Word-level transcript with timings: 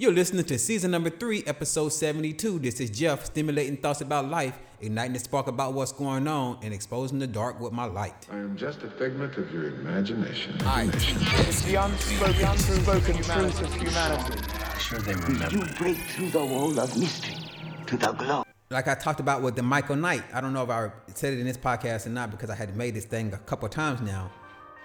You're 0.00 0.14
listening 0.14 0.46
to 0.46 0.58
season 0.58 0.92
number 0.92 1.10
three, 1.10 1.44
episode 1.46 1.90
72. 1.90 2.58
This 2.60 2.80
is 2.80 2.88
Jeff, 2.88 3.26
stimulating 3.26 3.76
thoughts 3.76 4.00
about 4.00 4.30
life, 4.30 4.58
igniting 4.80 5.12
the 5.12 5.18
spark 5.18 5.46
about 5.46 5.74
what's 5.74 5.92
going 5.92 6.26
on, 6.26 6.58
and 6.62 6.72
exposing 6.72 7.18
the 7.18 7.26
dark 7.26 7.60
with 7.60 7.74
my 7.74 7.84
light. 7.84 8.26
I 8.32 8.38
am 8.38 8.56
just 8.56 8.82
a 8.82 8.88
figment 8.88 9.36
of 9.36 9.52
your 9.52 9.66
imagination. 9.66 10.56
All 10.62 10.68
right. 10.68 10.88
It's 10.94 11.60
the 11.64 11.74
unspoken, 11.74 12.46
unspoken 12.46 13.22
truth 13.22 13.60
of 13.60 13.74
humanity. 13.74 14.42
Sure 14.78 15.00
they 15.00 15.12
remember. 15.16 15.50
You 15.50 15.66
break 15.76 15.98
through 15.98 16.30
the 16.30 16.46
wall 16.46 16.80
of 16.80 16.96
mystery 16.96 17.36
to 17.84 17.98
the 17.98 18.12
glow. 18.12 18.44
Like 18.70 18.88
I 18.88 18.94
talked 18.94 19.20
about 19.20 19.42
with 19.42 19.54
the 19.54 19.62
Michael 19.62 19.96
Knight. 19.96 20.24
I 20.32 20.40
don't 20.40 20.54
know 20.54 20.62
if 20.62 20.70
I 20.70 20.90
said 21.14 21.34
it 21.34 21.40
in 21.40 21.46
this 21.46 21.58
podcast 21.58 22.06
or 22.06 22.08
not 22.08 22.30
because 22.30 22.48
I 22.48 22.54
had 22.54 22.74
made 22.74 22.94
this 22.94 23.04
thing 23.04 23.34
a 23.34 23.38
couple 23.38 23.66
of 23.66 23.72
times 23.72 24.00
now. 24.00 24.30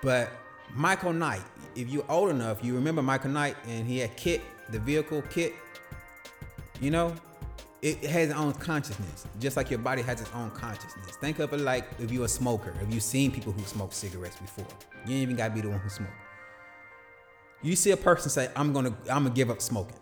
But 0.01 0.29
Michael 0.73 1.13
Knight, 1.13 1.43
if 1.73 1.87
you're 1.87 2.11
old 2.11 2.31
enough, 2.31 2.61
you 2.61 2.75
remember 2.75 3.01
Michael 3.01 3.31
Knight 3.31 3.55
and 3.65 3.87
he 3.87 3.99
had 3.99 4.17
KITT, 4.17 4.41
the 4.69 4.79
vehicle 4.79 5.21
KITT. 5.23 5.53
You 6.81 6.91
know, 6.91 7.15
it 7.81 8.03
has 8.05 8.29
its 8.29 8.37
own 8.37 8.53
consciousness, 8.53 9.27
just 9.39 9.57
like 9.57 9.69
your 9.69 9.79
body 9.79 10.01
has 10.01 10.19
its 10.19 10.31
own 10.33 10.49
consciousness. 10.51 11.15
Think 11.21 11.39
of 11.39 11.53
it 11.53 11.61
like 11.61 11.87
if 11.99 12.11
you're 12.11 12.25
a 12.25 12.27
smoker, 12.27 12.73
if 12.81 12.93
you've 12.93 13.03
seen 13.03 13.31
people 13.31 13.51
who 13.51 13.63
smoke 13.63 13.93
cigarettes 13.93 14.37
before. 14.37 14.65
You 15.05 15.13
ain't 15.13 15.21
even 15.21 15.35
gotta 15.35 15.53
be 15.53 15.61
the 15.61 15.69
one 15.69 15.79
who 15.79 15.89
smoke. 15.89 16.09
You 17.61 17.75
see 17.75 17.91
a 17.91 17.97
person 17.97 18.29
say, 18.29 18.49
I'm 18.55 18.73
gonna 18.73 18.95
I'm 19.09 19.23
gonna 19.23 19.29
give 19.29 19.49
up 19.49 19.61
smoking. 19.61 19.97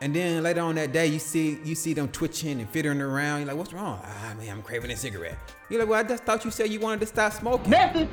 And 0.00 0.14
then 0.14 0.42
later 0.42 0.60
on 0.60 0.76
that 0.76 0.92
day, 0.92 1.06
you 1.06 1.18
see 1.18 1.58
you 1.64 1.74
see 1.74 1.92
them 1.92 2.08
twitching 2.08 2.60
and 2.60 2.68
fiddling 2.68 3.00
around. 3.00 3.40
You're 3.40 3.48
like, 3.48 3.56
what's 3.56 3.72
wrong? 3.72 4.00
Ah 4.04 4.34
man, 4.38 4.50
I'm 4.50 4.62
craving 4.62 4.90
a 4.90 4.96
cigarette. 4.96 5.38
You're 5.70 5.80
like, 5.80 5.88
well, 5.88 6.00
I 6.00 6.02
just 6.02 6.24
thought 6.24 6.44
you 6.44 6.50
said 6.50 6.70
you 6.70 6.78
wanted 6.78 7.00
to 7.00 7.06
stop 7.06 7.32
smoking. 7.32 7.70
Method. 7.70 8.08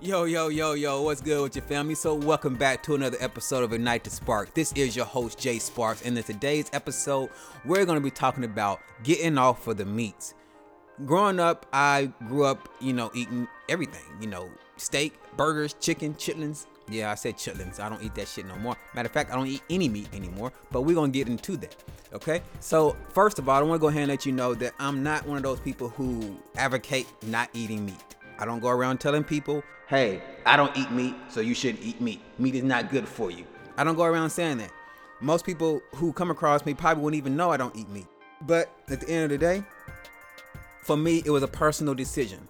Yo, 0.00 0.22
yo, 0.22 0.46
yo, 0.46 0.74
yo, 0.74 1.02
what's 1.02 1.20
good 1.20 1.42
with 1.42 1.56
your 1.56 1.64
family? 1.64 1.96
So, 1.96 2.14
welcome 2.14 2.54
back 2.54 2.84
to 2.84 2.94
another 2.94 3.16
episode 3.18 3.64
of 3.64 3.72
Ignite 3.72 4.04
the 4.04 4.10
Spark. 4.10 4.54
This 4.54 4.72
is 4.74 4.94
your 4.94 5.04
host, 5.04 5.40
Jay 5.40 5.58
Sparks, 5.58 6.02
and 6.02 6.16
in 6.16 6.22
today's 6.22 6.70
episode, 6.72 7.30
we're 7.64 7.84
going 7.84 7.98
to 7.98 8.04
be 8.04 8.12
talking 8.12 8.44
about 8.44 8.80
getting 9.02 9.36
off 9.36 9.66
of 9.66 9.76
the 9.76 9.84
meats. 9.84 10.34
Growing 11.04 11.40
up, 11.40 11.66
I 11.72 12.12
grew 12.28 12.44
up, 12.44 12.68
you 12.80 12.92
know, 12.92 13.10
eating 13.12 13.48
everything, 13.68 14.04
you 14.20 14.28
know, 14.28 14.48
steak, 14.76 15.14
burgers, 15.36 15.74
chicken, 15.80 16.14
chitlins. 16.14 16.66
Yeah, 16.88 17.10
I 17.10 17.16
said 17.16 17.36
chitlins. 17.36 17.80
I 17.80 17.88
don't 17.88 18.00
eat 18.00 18.14
that 18.14 18.28
shit 18.28 18.46
no 18.46 18.54
more. 18.54 18.76
Matter 18.94 19.06
of 19.06 19.12
fact, 19.12 19.32
I 19.32 19.34
don't 19.34 19.48
eat 19.48 19.62
any 19.68 19.88
meat 19.88 20.10
anymore, 20.14 20.52
but 20.70 20.82
we're 20.82 20.94
going 20.94 21.10
to 21.10 21.18
get 21.18 21.26
into 21.26 21.56
that. 21.56 21.74
Okay. 22.12 22.42
So, 22.60 22.96
first 23.08 23.40
of 23.40 23.48
all, 23.48 23.58
I 23.58 23.62
want 23.62 23.80
to 23.80 23.82
go 23.82 23.88
ahead 23.88 24.02
and 24.02 24.10
let 24.10 24.24
you 24.24 24.30
know 24.30 24.54
that 24.54 24.74
I'm 24.78 25.02
not 25.02 25.26
one 25.26 25.38
of 25.38 25.42
those 25.42 25.58
people 25.58 25.88
who 25.88 26.38
advocate 26.56 27.08
not 27.26 27.50
eating 27.52 27.84
meat. 27.84 28.14
I 28.38 28.44
don't 28.44 28.60
go 28.60 28.68
around 28.68 28.98
telling 28.98 29.24
people, 29.24 29.64
hey, 29.88 30.22
I 30.46 30.56
don't 30.56 30.76
eat 30.76 30.90
meat, 30.90 31.14
so 31.28 31.40
you 31.40 31.54
shouldn't 31.54 31.82
eat 31.82 32.00
meat. 32.00 32.20
Meat 32.38 32.54
is 32.54 32.62
not 32.62 32.90
good 32.90 33.08
for 33.08 33.30
you. 33.30 33.44
I 33.76 33.84
don't 33.84 33.96
go 33.96 34.04
around 34.04 34.30
saying 34.30 34.58
that. 34.58 34.70
Most 35.20 35.44
people 35.44 35.80
who 35.96 36.12
come 36.12 36.30
across 36.30 36.64
me 36.64 36.74
probably 36.74 37.02
wouldn't 37.02 37.18
even 37.18 37.36
know 37.36 37.50
I 37.50 37.56
don't 37.56 37.74
eat 37.74 37.88
meat. 37.88 38.06
But 38.42 38.70
at 38.88 39.00
the 39.00 39.08
end 39.10 39.24
of 39.24 39.30
the 39.30 39.38
day, 39.38 39.64
for 40.82 40.96
me, 40.96 41.22
it 41.24 41.30
was 41.30 41.42
a 41.42 41.48
personal 41.48 41.94
decision. 41.94 42.46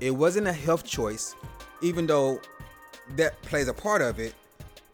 It 0.00 0.12
wasn't 0.12 0.46
a 0.46 0.52
health 0.52 0.84
choice, 0.84 1.34
even 1.82 2.06
though 2.06 2.40
that 3.16 3.40
plays 3.42 3.68
a 3.68 3.74
part 3.74 4.02
of 4.02 4.18
it. 4.20 4.34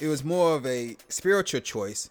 It 0.01 0.09
was 0.09 0.25
more 0.25 0.57
of 0.57 0.67
a 0.67 0.97
spiritual 1.09 1.61
choice. 1.61 2.11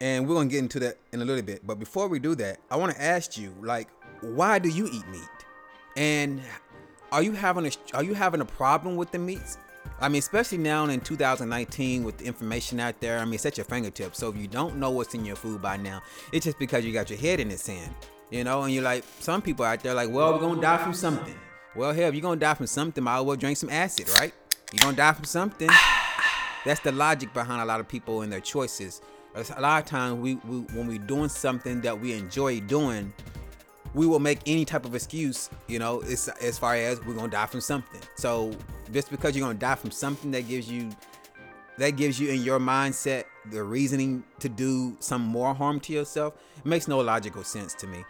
And 0.00 0.26
we're 0.26 0.34
gonna 0.34 0.48
get 0.48 0.58
into 0.58 0.80
that 0.80 0.96
in 1.12 1.22
a 1.22 1.24
little 1.24 1.42
bit. 1.42 1.66
But 1.66 1.78
before 1.78 2.08
we 2.08 2.18
do 2.18 2.34
that, 2.36 2.58
I 2.70 2.76
wanna 2.76 2.96
ask 2.98 3.38
you, 3.38 3.54
like, 3.60 3.88
why 4.22 4.58
do 4.58 4.68
you 4.68 4.86
eat 4.86 5.06
meat? 5.08 5.28
And 5.96 6.42
are 7.12 7.22
you 7.22 7.32
having 7.32 7.66
a 7.66 7.70
are 7.94 8.02
you 8.02 8.14
having 8.14 8.40
a 8.40 8.44
problem 8.44 8.96
with 8.96 9.12
the 9.12 9.18
meats? 9.18 9.58
I 10.00 10.08
mean, 10.08 10.18
especially 10.18 10.58
now 10.58 10.84
in 10.86 11.00
2019 11.00 12.02
with 12.02 12.18
the 12.18 12.24
information 12.24 12.80
out 12.80 12.98
there. 13.00 13.18
I 13.18 13.24
mean, 13.24 13.34
it's 13.34 13.46
at 13.46 13.56
your 13.56 13.64
fingertips. 13.64 14.18
So 14.18 14.30
if 14.30 14.36
you 14.36 14.48
don't 14.48 14.76
know 14.76 14.90
what's 14.90 15.14
in 15.14 15.24
your 15.24 15.36
food 15.36 15.60
by 15.60 15.76
now, 15.76 16.02
it's 16.32 16.44
just 16.44 16.58
because 16.58 16.84
you 16.84 16.92
got 16.92 17.10
your 17.10 17.18
head 17.18 17.38
in 17.38 17.48
the 17.48 17.58
sand, 17.58 17.94
you 18.30 18.42
know. 18.42 18.62
And 18.62 18.72
you're 18.72 18.82
like, 18.82 19.04
some 19.20 19.42
people 19.42 19.64
out 19.64 19.82
there 19.82 19.94
like, 19.94 20.10
well, 20.10 20.32
we're 20.32 20.40
gonna 20.40 20.60
die 20.60 20.78
from 20.78 20.94
something. 20.94 21.34
Well, 21.76 21.92
hell, 21.92 22.08
if 22.08 22.14
you're 22.14 22.22
gonna 22.22 22.40
die 22.40 22.54
from 22.54 22.66
something, 22.66 23.04
might 23.04 23.18
as 23.18 23.24
well 23.24 23.36
drink 23.36 23.58
some 23.58 23.70
acid, 23.70 24.08
right? 24.10 24.32
You're 24.72 24.80
gonna 24.80 24.96
die 24.96 25.12
from 25.12 25.24
something. 25.24 25.68
That's 26.64 26.80
the 26.80 26.92
logic 26.92 27.34
behind 27.34 27.60
a 27.60 27.64
lot 27.64 27.80
of 27.80 27.88
people 27.88 28.22
and 28.22 28.32
their 28.32 28.40
choices. 28.40 29.02
A 29.34 29.60
lot 29.60 29.82
of 29.82 29.88
times, 29.88 30.20
we, 30.20 30.34
we 30.46 30.60
when 30.74 30.88
we're 30.88 30.98
doing 30.98 31.28
something 31.28 31.80
that 31.82 31.98
we 31.98 32.12
enjoy 32.12 32.60
doing, 32.60 33.12
we 33.94 34.06
will 34.06 34.20
make 34.20 34.40
any 34.46 34.64
type 34.64 34.84
of 34.84 34.94
excuse, 34.94 35.50
you 35.66 35.78
know, 35.78 36.00
it's, 36.00 36.28
as 36.28 36.58
far 36.58 36.74
as 36.74 37.04
we're 37.04 37.14
gonna 37.14 37.28
die 37.28 37.46
from 37.46 37.60
something. 37.60 38.00
So 38.14 38.52
just 38.92 39.10
because 39.10 39.36
you're 39.36 39.46
gonna 39.46 39.58
die 39.58 39.74
from 39.74 39.90
something 39.90 40.30
that 40.30 40.48
gives 40.48 40.70
you 40.70 40.90
that 41.78 41.96
gives 41.96 42.20
you 42.20 42.28
in 42.28 42.42
your 42.42 42.60
mindset 42.60 43.24
the 43.50 43.62
reasoning 43.62 44.22
to 44.38 44.48
do 44.48 44.96
some 45.00 45.22
more 45.22 45.54
harm 45.54 45.80
to 45.80 45.92
yourself, 45.92 46.34
makes 46.64 46.86
no 46.86 47.00
logical 47.00 47.42
sense 47.42 47.74
to 47.74 47.86
me. 47.86 48.04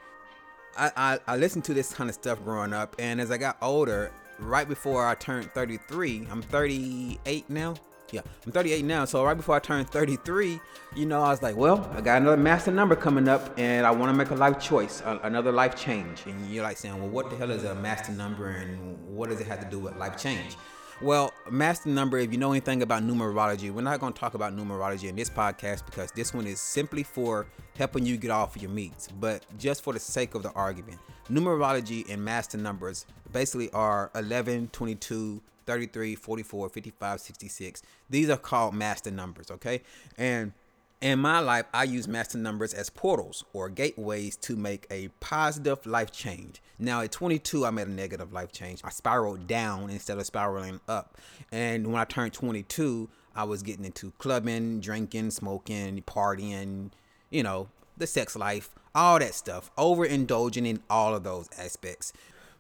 I, 0.77 0.91
I, 0.97 1.19
I 1.27 1.37
listened 1.37 1.65
to 1.67 1.75
this 1.75 1.93
kind 1.93 2.11
of 2.11 2.15
stuff 2.15 2.43
growing 2.45 2.73
up, 2.73 2.97
and 2.99 3.21
as 3.21 3.31
I 3.31 3.39
got 3.39 3.57
older, 3.63 4.11
right 4.39 4.69
before 4.69 5.07
I 5.07 5.15
turned 5.15 5.51
33, 5.53 6.29
I'm 6.31 6.43
38 6.43 7.49
now. 7.49 7.75
Yeah, 8.13 8.21
I'm 8.47 8.53
38 8.53 8.85
now. 8.85 9.05
So 9.07 9.25
right 9.25 9.35
before 9.37 9.57
I 9.57 9.59
turned 9.59 9.89
33, 9.89 10.61
you 10.95 11.07
know, 11.07 11.23
I 11.23 11.31
was 11.31 11.43
like, 11.43 11.57
well, 11.57 11.91
I 11.97 12.01
got 12.03 12.21
another 12.21 12.37
master 12.37 12.71
number 12.71 12.95
coming 12.95 13.27
up, 13.27 13.59
and 13.59 13.87
I 13.87 13.91
want 13.91 14.13
to 14.13 14.17
make 14.17 14.31
a 14.31 14.35
life 14.35 14.61
choice, 14.61 15.01
a- 15.05 15.19
another 15.23 15.51
life 15.51 15.75
change. 15.75 16.23
And 16.27 16.47
you're 16.51 16.63
like 16.63 16.77
saying, 16.77 16.99
well, 17.01 17.09
what 17.09 17.31
the 17.31 17.37
hell 17.37 17.51
is 17.51 17.65
a 17.65 17.75
master 17.75 18.13
number, 18.13 18.49
and 18.49 18.99
what 19.17 19.31
does 19.31 19.41
it 19.41 19.47
have 19.47 19.61
to 19.61 19.67
do 19.71 19.79
with 19.79 19.97
life 19.97 20.17
change? 20.19 20.57
Well, 21.01 21.32
master 21.51 21.89
number, 21.89 22.19
if 22.19 22.33
you 22.33 22.39
know 22.39 22.51
anything 22.51 22.83
about 22.83 23.03
numerology, 23.03 23.71
we're 23.71 23.83
not 23.83 24.01
going 24.01 24.13
to 24.13 24.19
talk 24.19 24.35
about 24.35 24.57
numerology 24.57 25.09
in 25.09 25.17
this 25.17 25.31
podcast 25.31 25.85
because 25.87 26.11
this 26.13 26.33
one 26.33 26.47
is 26.47 26.61
simply 26.61 27.03
for 27.03 27.47
helping 27.77 28.07
you 28.07 28.17
get 28.17 28.31
off 28.31 28.57
your 28.57 28.71
meats. 28.71 29.09
But 29.21 29.45
just 29.59 29.83
for 29.83 29.93
the 29.93 29.99
sake 29.99 30.35
of 30.35 30.43
the 30.43 30.53
argument, 30.53 30.99
numerology 31.31 32.09
and 32.11 32.25
master 32.25 32.59
numbers 32.59 33.07
basically 33.33 33.71
are 33.73 34.11
11, 34.15 34.69
22, 34.73 35.41
33, 35.67 36.15
44, 36.15 36.69
55, 36.69 37.21
66. 37.21 37.83
These 38.11 38.31
are 38.31 38.37
called 38.37 38.75
master 38.75 39.11
numbers, 39.11 39.51
okay? 39.51 39.83
And 40.19 40.53
in 41.03 41.19
my 41.19 41.41
life, 41.41 41.67
I 41.75 41.83
use 41.85 42.07
master 42.07 42.39
numbers 42.39 42.73
as 42.73 42.89
portals 42.89 43.45
or 43.53 43.69
gateways 43.69 44.37
to 44.37 44.55
make 44.55 44.87
a 44.89 45.09
positive 45.19 45.85
life 45.85 46.13
change. 46.13 46.63
Now, 46.79 47.01
at 47.01 47.11
22, 47.11 47.67
I 47.67 47.71
made 47.71 47.89
a 47.89 47.91
negative 47.91 48.33
life 48.33 48.53
change. 48.53 48.81
I 48.85 48.91
spiraled 48.91 49.49
down 49.49 49.91
instead 49.91 50.19
of 50.19 50.27
spiraling 50.27 50.81
up. 50.89 51.19
And 51.51 51.89
when 51.89 52.01
I 52.01 52.05
turned 52.05 52.33
22, 52.33 53.09
I 53.35 53.45
was 53.45 53.63
getting 53.63 53.85
into 53.85 54.13
clubbing, 54.19 54.81
drinking, 54.81 55.33
smoking, 55.33 56.03
partying, 56.03 56.91
you 57.31 57.43
know, 57.43 57.69
the 57.97 58.07
sex 58.07 58.37
life, 58.37 58.71
all 58.95 59.19
that 59.19 59.35
stuff, 59.35 59.71
overindulging 59.77 60.67
in 60.67 60.83
all 60.89 61.15
of 61.15 61.25
those 61.25 61.49
aspects. 61.59 62.13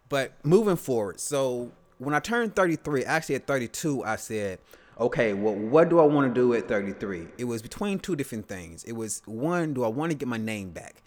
But 0.09 0.33
moving 0.45 0.77
forward, 0.77 1.21
so 1.21 1.71
when 1.99 2.15
I 2.15 2.19
turned 2.19 2.57
33, 2.57 3.05
actually 3.05 3.37
at 3.37 3.47
32, 3.47 4.03
I 4.05 4.17
said, 4.17 4.59
okay, 5.03 5.35
well, 5.35 5.55
what 5.55 5.89
do 5.89 5.99
I 5.99 6.05
want 6.05 6.33
to 6.33 6.41
do 6.41 6.55
at 6.55 6.69
33? 6.69 7.27
It 7.39 7.45
was 7.45 7.61
between 7.61 7.99
two 7.99 8.17
different 8.17 8.47
things. 8.47 8.85
It 8.85 8.93
was 8.93 9.23
one, 9.27 9.75
do 9.75 9.85
I 9.85 9.89
want 9.89 10.13
to 10.13 10.17
get 10.17 10.29
my 10.29 10.37
name 10.37 10.71
back? 10.71 11.03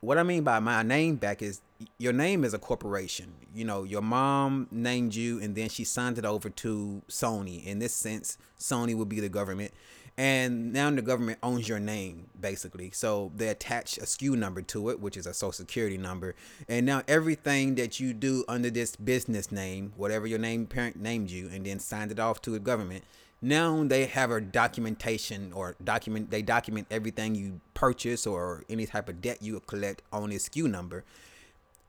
What 0.00 0.18
I 0.18 0.22
mean 0.22 0.44
by 0.44 0.60
my 0.60 0.82
name 0.82 1.16
back 1.16 1.42
is 1.42 1.60
your 1.98 2.12
name 2.12 2.44
is 2.44 2.54
a 2.54 2.58
corporation. 2.58 3.32
You 3.54 3.64
know, 3.64 3.82
your 3.82 4.02
mom 4.02 4.68
named 4.70 5.14
you 5.14 5.40
and 5.40 5.56
then 5.56 5.68
she 5.68 5.82
signed 5.84 6.18
it 6.18 6.24
over 6.24 6.50
to 6.50 7.02
Sony. 7.08 7.64
In 7.64 7.80
this 7.80 7.94
sense, 7.94 8.38
Sony 8.58 8.94
would 8.96 9.08
be 9.08 9.20
the 9.20 9.28
government. 9.28 9.72
And 10.16 10.72
now 10.72 10.90
the 10.90 11.00
government 11.00 11.38
owns 11.44 11.68
your 11.68 11.78
name, 11.78 12.26
basically. 12.40 12.90
So 12.90 13.30
they 13.36 13.48
attach 13.48 13.98
a 13.98 14.02
SKU 14.02 14.36
number 14.36 14.62
to 14.62 14.90
it, 14.90 14.98
which 14.98 15.16
is 15.16 15.28
a 15.28 15.34
social 15.34 15.52
security 15.52 15.96
number. 15.96 16.34
And 16.68 16.84
now 16.84 17.02
everything 17.06 17.76
that 17.76 18.00
you 18.00 18.12
do 18.12 18.44
under 18.48 18.68
this 18.68 18.96
business 18.96 19.52
name, 19.52 19.92
whatever 19.96 20.26
your 20.26 20.40
name 20.40 20.66
parent 20.66 20.96
named 20.96 21.30
you, 21.30 21.48
and 21.48 21.64
then 21.64 21.78
signed 21.78 22.10
it 22.10 22.18
off 22.18 22.42
to 22.42 22.50
the 22.50 22.58
government, 22.58 23.04
now 23.40 23.84
they 23.84 24.06
have 24.06 24.30
a 24.30 24.40
documentation 24.40 25.52
or 25.52 25.76
document 25.82 26.30
they 26.30 26.42
document 26.42 26.86
everything 26.90 27.34
you 27.34 27.60
purchase 27.74 28.26
or 28.26 28.64
any 28.68 28.86
type 28.86 29.08
of 29.08 29.20
debt 29.20 29.38
you 29.40 29.60
collect 29.60 30.02
on 30.12 30.30
this 30.30 30.48
SKU 30.48 30.68
number. 30.68 31.04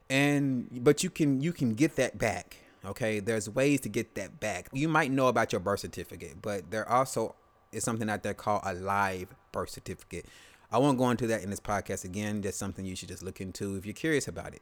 And 0.09 0.83
but 0.83 1.03
you 1.03 1.09
can 1.09 1.41
you 1.41 1.53
can 1.53 1.73
get 1.73 1.95
that 1.95 2.17
back. 2.17 2.57
Okay, 2.85 3.19
there's 3.19 3.49
ways 3.49 3.81
to 3.81 3.89
get 3.89 4.15
that 4.15 4.39
back. 4.39 4.69
You 4.71 4.87
might 4.87 5.11
know 5.11 5.27
about 5.27 5.51
your 5.51 5.59
birth 5.59 5.81
certificate, 5.81 6.41
but 6.41 6.71
there 6.71 6.87
also 6.89 7.35
is 7.71 7.83
something 7.83 8.09
out 8.09 8.23
there 8.23 8.33
called 8.33 8.61
a 8.63 8.73
live 8.73 9.27
birth 9.51 9.69
certificate. 9.69 10.25
I 10.71 10.77
won't 10.77 10.97
go 10.97 11.09
into 11.09 11.27
that 11.27 11.43
in 11.43 11.49
this 11.49 11.59
podcast 11.59 12.05
again. 12.05 12.41
That's 12.41 12.57
something 12.57 12.85
you 12.85 12.95
should 12.95 13.09
just 13.09 13.23
look 13.23 13.41
into 13.41 13.75
if 13.75 13.85
you're 13.85 13.93
curious 13.93 14.27
about 14.27 14.53
it. 14.53 14.61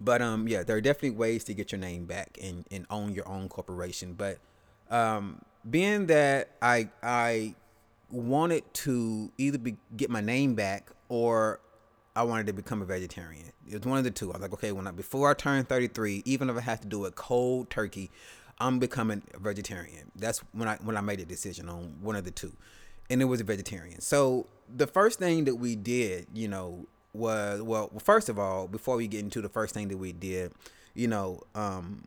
But 0.00 0.22
um, 0.22 0.48
yeah, 0.48 0.62
there 0.64 0.76
are 0.76 0.80
definitely 0.80 1.10
ways 1.10 1.44
to 1.44 1.54
get 1.54 1.70
your 1.70 1.78
name 1.78 2.06
back 2.06 2.38
and, 2.42 2.66
and 2.70 2.86
own 2.90 3.14
your 3.14 3.28
own 3.28 3.48
corporation. 3.48 4.14
But 4.14 4.38
um, 4.92 5.42
being 5.68 6.06
that 6.06 6.50
I 6.62 6.88
I 7.02 7.56
wanted 8.10 8.62
to 8.74 9.32
either 9.38 9.58
be, 9.58 9.76
get 9.96 10.10
my 10.10 10.20
name 10.20 10.54
back 10.54 10.90
or 11.08 11.60
I 12.14 12.22
wanted 12.24 12.46
to 12.48 12.52
become 12.52 12.82
a 12.82 12.84
vegetarian. 12.84 13.46
It 13.66 13.78
was 13.78 13.86
one 13.86 13.98
of 13.98 14.04
the 14.04 14.10
two. 14.10 14.30
I 14.30 14.34
was 14.36 14.42
like, 14.42 14.52
okay, 14.52 14.70
when 14.70 14.86
I, 14.86 14.90
before 14.90 15.30
I 15.30 15.34
turn 15.34 15.64
33, 15.64 16.22
even 16.26 16.50
if 16.50 16.56
I 16.56 16.60
have 16.60 16.82
to 16.82 16.88
do 16.88 17.06
it 17.06 17.14
cold 17.14 17.70
turkey, 17.70 18.10
I'm 18.58 18.78
becoming 18.78 19.22
a 19.32 19.38
vegetarian. 19.38 20.12
That's 20.14 20.40
when 20.52 20.68
I 20.68 20.76
when 20.76 20.96
I 20.96 21.00
made 21.00 21.20
a 21.20 21.24
decision 21.24 21.68
on 21.68 21.96
one 22.00 22.14
of 22.14 22.24
the 22.24 22.30
two, 22.30 22.52
and 23.08 23.22
it 23.22 23.24
was 23.24 23.40
a 23.40 23.44
vegetarian. 23.44 24.00
So 24.00 24.46
the 24.68 24.86
first 24.86 25.18
thing 25.18 25.44
that 25.44 25.56
we 25.56 25.74
did, 25.74 26.26
you 26.34 26.48
know, 26.48 26.86
was 27.14 27.62
well, 27.62 27.90
first 27.98 28.28
of 28.28 28.38
all, 28.38 28.68
before 28.68 28.96
we 28.96 29.08
get 29.08 29.20
into 29.20 29.40
the 29.40 29.48
first 29.48 29.72
thing 29.72 29.88
that 29.88 29.96
we 29.96 30.12
did, 30.12 30.52
you 30.94 31.08
know, 31.08 31.40
um, 31.54 32.04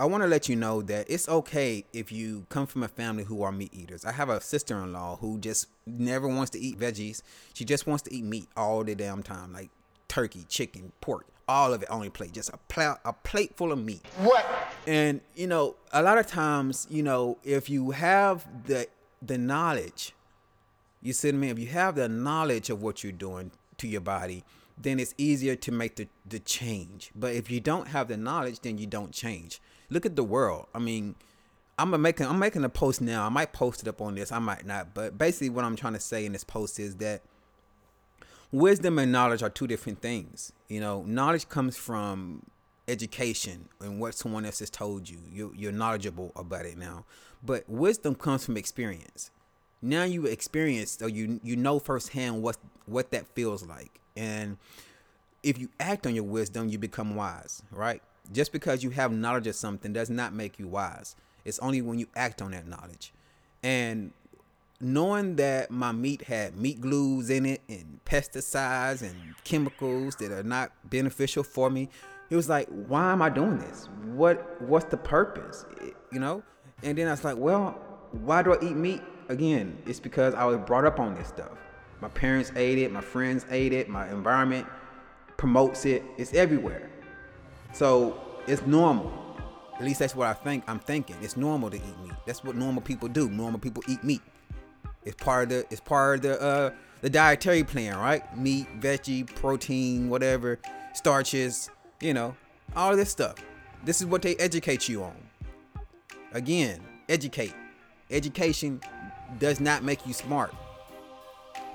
I 0.00 0.06
want 0.06 0.22
to 0.22 0.26
let 0.26 0.48
you 0.48 0.56
know 0.56 0.80
that 0.80 1.10
it's 1.10 1.28
okay 1.28 1.84
if 1.92 2.10
you 2.10 2.46
come 2.48 2.66
from 2.66 2.82
a 2.82 2.88
family 2.88 3.22
who 3.22 3.42
are 3.42 3.52
meat 3.52 3.74
eaters. 3.74 4.06
I 4.06 4.12
have 4.12 4.30
a 4.30 4.40
sister-in-law 4.40 5.16
who 5.16 5.38
just 5.38 5.66
never 5.84 6.26
wants 6.26 6.48
to 6.52 6.58
eat 6.58 6.78
veggies. 6.78 7.20
She 7.52 7.66
just 7.66 7.86
wants 7.86 8.04
to 8.04 8.14
eat 8.14 8.24
meat 8.24 8.48
all 8.56 8.82
the 8.82 8.94
damn 8.94 9.22
time, 9.22 9.52
like 9.52 9.68
turkey, 10.08 10.46
chicken, 10.48 10.92
pork, 11.02 11.26
all 11.46 11.74
of 11.74 11.82
it 11.82 11.90
on 11.90 12.06
a 12.06 12.10
plate, 12.10 12.32
just 12.32 12.48
a 12.48 12.56
plate, 12.68 12.96
a 13.04 13.12
plate 13.12 13.58
full 13.58 13.72
of 13.72 13.84
meat. 13.84 14.00
What? 14.20 14.46
And 14.86 15.20
you 15.34 15.46
know, 15.46 15.76
a 15.92 16.02
lot 16.02 16.16
of 16.16 16.26
times, 16.26 16.86
you 16.88 17.02
know, 17.02 17.36
if 17.44 17.68
you 17.68 17.90
have 17.90 18.46
the 18.68 18.88
the 19.20 19.36
knowledge, 19.36 20.14
you 21.02 21.12
see 21.12 21.28
what 21.28 21.34
I 21.34 21.38
mean. 21.38 21.50
If 21.50 21.58
you 21.58 21.66
have 21.66 21.96
the 21.96 22.08
knowledge 22.08 22.70
of 22.70 22.82
what 22.82 23.04
you're 23.04 23.12
doing 23.12 23.50
to 23.76 23.86
your 23.86 24.00
body, 24.00 24.44
then 24.78 24.98
it's 24.98 25.14
easier 25.18 25.56
to 25.56 25.70
make 25.70 25.96
the 25.96 26.08
the 26.24 26.38
change. 26.38 27.10
But 27.14 27.34
if 27.34 27.50
you 27.50 27.60
don't 27.60 27.88
have 27.88 28.08
the 28.08 28.16
knowledge, 28.16 28.60
then 28.60 28.78
you 28.78 28.86
don't 28.86 29.12
change. 29.12 29.60
Look 29.90 30.06
at 30.06 30.16
the 30.16 30.24
world. 30.24 30.66
I 30.74 30.78
mean, 30.78 31.16
I'm 31.78 32.00
making 32.00 32.26
I'm 32.26 32.38
making 32.38 32.64
a 32.64 32.68
post 32.68 33.00
now. 33.00 33.24
I 33.24 33.28
might 33.28 33.52
post 33.52 33.82
it 33.82 33.88
up 33.88 34.00
on 34.00 34.14
this. 34.14 34.30
I 34.30 34.38
might 34.38 34.66
not. 34.66 34.94
But 34.94 35.16
basically, 35.16 35.50
what 35.50 35.64
I'm 35.64 35.76
trying 35.76 35.94
to 35.94 36.00
say 36.00 36.26
in 36.26 36.32
this 36.32 36.44
post 36.44 36.78
is 36.78 36.96
that 36.96 37.22
wisdom 38.52 38.98
and 38.98 39.10
knowledge 39.10 39.42
are 39.42 39.50
two 39.50 39.66
different 39.66 40.02
things. 40.02 40.52
You 40.68 40.80
know, 40.80 41.02
knowledge 41.02 41.48
comes 41.48 41.76
from 41.76 42.42
education 42.86 43.68
and 43.80 44.00
what 44.00 44.14
someone 44.14 44.44
else 44.44 44.58
has 44.58 44.68
told 44.68 45.08
you. 45.08 45.18
you 45.30 45.54
you're 45.56 45.72
knowledgeable 45.72 46.32
about 46.36 46.66
it 46.66 46.76
now. 46.76 47.04
But 47.42 47.68
wisdom 47.68 48.14
comes 48.14 48.44
from 48.44 48.56
experience. 48.56 49.30
Now 49.80 50.04
you 50.04 50.26
experienced 50.26 51.00
or 51.00 51.08
you 51.08 51.40
you 51.42 51.56
know 51.56 51.78
firsthand 51.78 52.42
what 52.42 52.58
what 52.86 53.10
that 53.12 53.26
feels 53.34 53.64
like. 53.64 54.00
And 54.16 54.58
if 55.42 55.58
you 55.58 55.70
act 55.78 56.06
on 56.06 56.14
your 56.14 56.24
wisdom, 56.24 56.68
you 56.68 56.78
become 56.78 57.14
wise, 57.16 57.62
right? 57.70 58.02
Just 58.32 58.52
because 58.52 58.82
you 58.82 58.90
have 58.90 59.12
knowledge 59.12 59.46
of 59.46 59.54
something 59.54 59.92
does 59.92 60.10
not 60.10 60.32
make 60.32 60.58
you 60.58 60.68
wise. 60.68 61.16
It's 61.44 61.58
only 61.60 61.82
when 61.82 61.98
you 61.98 62.06
act 62.14 62.42
on 62.42 62.52
that 62.52 62.66
knowledge. 62.66 63.12
And 63.62 64.12
knowing 64.80 65.36
that 65.36 65.70
my 65.70 65.92
meat 65.92 66.22
had 66.22 66.56
meat 66.56 66.80
glues 66.80 67.28
in 67.28 67.44
it 67.44 67.60
and 67.68 68.00
pesticides 68.04 69.02
and 69.02 69.14
chemicals 69.44 70.16
that 70.16 70.32
are 70.32 70.42
not 70.42 70.72
beneficial 70.88 71.42
for 71.42 71.68
me 71.68 71.88
it 72.30 72.36
was 72.36 72.48
like 72.48 72.68
why 72.68 73.12
am 73.12 73.20
i 73.20 73.28
doing 73.28 73.58
this? 73.58 73.88
What 74.14 74.62
what's 74.62 74.86
the 74.86 74.96
purpose? 74.96 75.66
You 76.12 76.20
know? 76.20 76.42
And 76.82 76.96
then 76.96 77.08
i 77.08 77.10
was 77.10 77.24
like 77.24 77.36
well 77.36 77.72
why 78.12 78.42
do 78.42 78.54
i 78.54 78.64
eat 78.64 78.76
meat? 78.76 79.02
Again 79.28 79.76
it's 79.84 80.00
because 80.00 80.34
i 80.34 80.44
was 80.44 80.58
brought 80.58 80.84
up 80.84 80.98
on 80.98 81.14
this 81.14 81.28
stuff. 81.28 81.58
My 82.00 82.08
parents 82.08 82.52
ate 82.56 82.78
it 82.78 82.90
my 82.92 83.00
friends 83.02 83.44
ate 83.50 83.72
it 83.72 83.88
my 83.88 84.08
environment 84.10 84.66
promotes 85.36 85.84
it. 85.84 86.02
It's 86.16 86.32
everywhere 86.32 86.88
so 87.72 88.20
it's 88.46 88.64
normal 88.66 89.12
at 89.76 89.84
least 89.84 89.98
that's 89.98 90.14
what 90.14 90.26
i 90.26 90.32
think 90.32 90.64
i'm 90.66 90.78
thinking 90.78 91.16
it's 91.22 91.36
normal 91.36 91.70
to 91.70 91.76
eat 91.76 92.00
meat 92.02 92.12
that's 92.26 92.44
what 92.44 92.56
normal 92.56 92.82
people 92.82 93.08
do 93.08 93.28
normal 93.28 93.58
people 93.58 93.82
eat 93.88 94.02
meat 94.04 94.22
it's 95.04 95.16
part 95.16 95.44
of 95.44 95.48
the 95.50 95.58
it's 95.70 95.80
part 95.80 96.16
of 96.16 96.22
the 96.22 96.42
uh 96.42 96.70
the 97.00 97.10
dietary 97.10 97.64
plan, 97.64 97.96
right? 97.96 98.36
Meat, 98.36 98.66
veggie, 98.80 99.26
protein, 99.36 100.08
whatever, 100.08 100.58
starches, 100.92 101.70
you 102.00 102.14
know, 102.14 102.36
all 102.76 102.96
this 102.96 103.10
stuff. 103.10 103.36
This 103.84 104.00
is 104.00 104.06
what 104.06 104.22
they 104.22 104.36
educate 104.36 104.88
you 104.88 105.02
on. 105.04 105.16
Again, 106.32 106.80
educate. 107.08 107.54
Education 108.10 108.80
does 109.38 109.60
not 109.60 109.82
make 109.82 110.06
you 110.06 110.12
smart. 110.12 110.54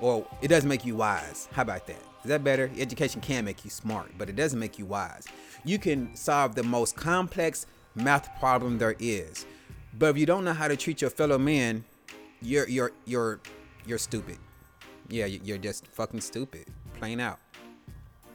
Or 0.00 0.26
it 0.42 0.48
doesn't 0.48 0.68
make 0.68 0.84
you 0.84 0.96
wise. 0.96 1.48
How 1.52 1.62
about 1.62 1.86
that? 1.86 2.02
Is 2.22 2.28
that 2.28 2.44
better? 2.44 2.70
Education 2.78 3.20
can 3.20 3.44
make 3.44 3.64
you 3.64 3.70
smart, 3.70 4.12
but 4.18 4.28
it 4.28 4.36
doesn't 4.36 4.58
make 4.58 4.78
you 4.78 4.84
wise. 4.84 5.26
You 5.66 5.80
can 5.80 6.14
solve 6.14 6.54
the 6.54 6.62
most 6.62 6.94
complex 6.94 7.66
math 7.96 8.38
problem 8.38 8.78
there 8.78 8.94
is. 9.00 9.44
But 9.98 10.10
if 10.10 10.18
you 10.18 10.24
don't 10.24 10.44
know 10.44 10.52
how 10.52 10.68
to 10.68 10.76
treat 10.76 11.00
your 11.00 11.10
fellow 11.10 11.38
man, 11.38 11.84
you're 12.40 12.68
you're 12.68 12.92
you're 13.04 13.40
you're 13.84 13.98
stupid. 13.98 14.38
Yeah, 15.08 15.26
you're 15.26 15.58
just 15.58 15.88
fucking 15.88 16.20
stupid, 16.20 16.66
plain 16.94 17.18
out. 17.18 17.40